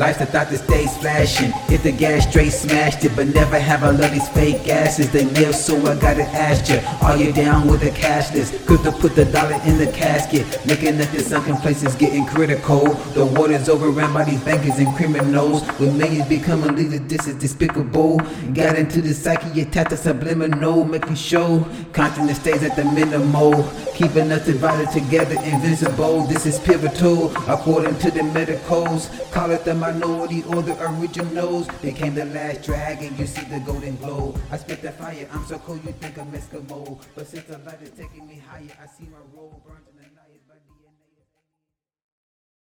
Life's 0.00 0.18
the 0.18 0.24
thought 0.24 0.48
that 0.48 0.56
stays 0.56 0.96
flashing. 0.96 1.52
Hit 1.68 1.82
the 1.82 1.92
gas 1.92 2.26
straight, 2.26 2.54
smashed 2.54 3.04
it, 3.04 3.14
but 3.14 3.26
never 3.26 3.58
have 3.58 3.84
I 3.84 3.90
love 3.90 4.10
these 4.12 4.26
fake 4.30 4.66
asses. 4.66 5.12
They 5.12 5.26
live, 5.26 5.54
so 5.54 5.76
I 5.76 5.94
gotta 6.00 6.22
ask 6.22 6.70
you, 6.70 6.80
are 7.06 7.18
you 7.18 7.34
down 7.34 7.68
with 7.68 7.82
the 7.82 7.90
cashless? 7.90 8.66
Could 8.66 8.82
to 8.84 8.92
put 8.92 9.14
the 9.14 9.26
dollar 9.26 9.60
in 9.66 9.76
the 9.76 9.92
casket? 9.92 10.46
Looking 10.64 10.98
at 10.98 11.12
the 11.12 11.20
sunken 11.20 11.56
places 11.56 11.94
getting 11.96 12.24
critical. 12.24 12.94
The 13.12 13.26
water's 13.26 13.68
overrun 13.68 14.14
by 14.14 14.24
these 14.24 14.42
bankers 14.42 14.78
and 14.78 14.88
criminals. 14.96 15.60
With 15.78 15.94
millions 15.94 16.30
becoming 16.30 16.76
leaders, 16.76 17.02
this 17.02 17.26
is 17.26 17.34
despicable. 17.34 18.22
Got 18.54 18.76
into 18.76 19.02
the 19.02 19.12
psyche, 19.12 19.66
tap 19.66 19.90
the 19.90 19.98
subliminal, 19.98 20.82
making 20.82 21.16
sure 21.16 21.68
continent 21.92 22.38
stays 22.38 22.62
at 22.62 22.74
the 22.74 22.86
minimal. 22.86 23.70
Keeping 23.94 24.32
us 24.32 24.46
divided 24.46 24.90
together, 24.92 25.34
invincible. 25.44 26.22
This 26.22 26.46
is 26.46 26.58
pivotal, 26.58 27.36
according 27.46 27.98
to 27.98 28.10
the 28.10 28.22
medicals. 28.22 29.10
Call 29.30 29.50
it 29.50 29.66
the 29.66 29.74
minority 29.92 30.42
or 30.44 30.62
the 30.62 30.72
other 30.74 30.96
originals. 31.00 31.66
Became 31.82 32.14
the 32.14 32.24
last 32.26 32.62
dragon, 32.62 33.16
you 33.16 33.26
see 33.26 33.44
the 33.46 33.60
golden 33.60 33.96
glow. 33.96 34.34
I 34.50 34.56
spit 34.56 34.82
the 34.82 34.92
fire, 34.92 35.28
I'm 35.32 35.44
so 35.46 35.58
cool, 35.58 35.76
you 35.76 35.92
think 35.92 36.18
I'm 36.18 36.30
Eskimo. 36.32 37.00
But 37.14 37.26
since 37.26 37.44
the 37.44 37.58
light 37.58 37.82
is 37.82 37.90
taking 37.90 38.26
me 38.26 38.42
higher, 38.46 38.76
I 38.82 38.86
see 38.86 39.08
my 39.10 39.18
role. 39.34 39.60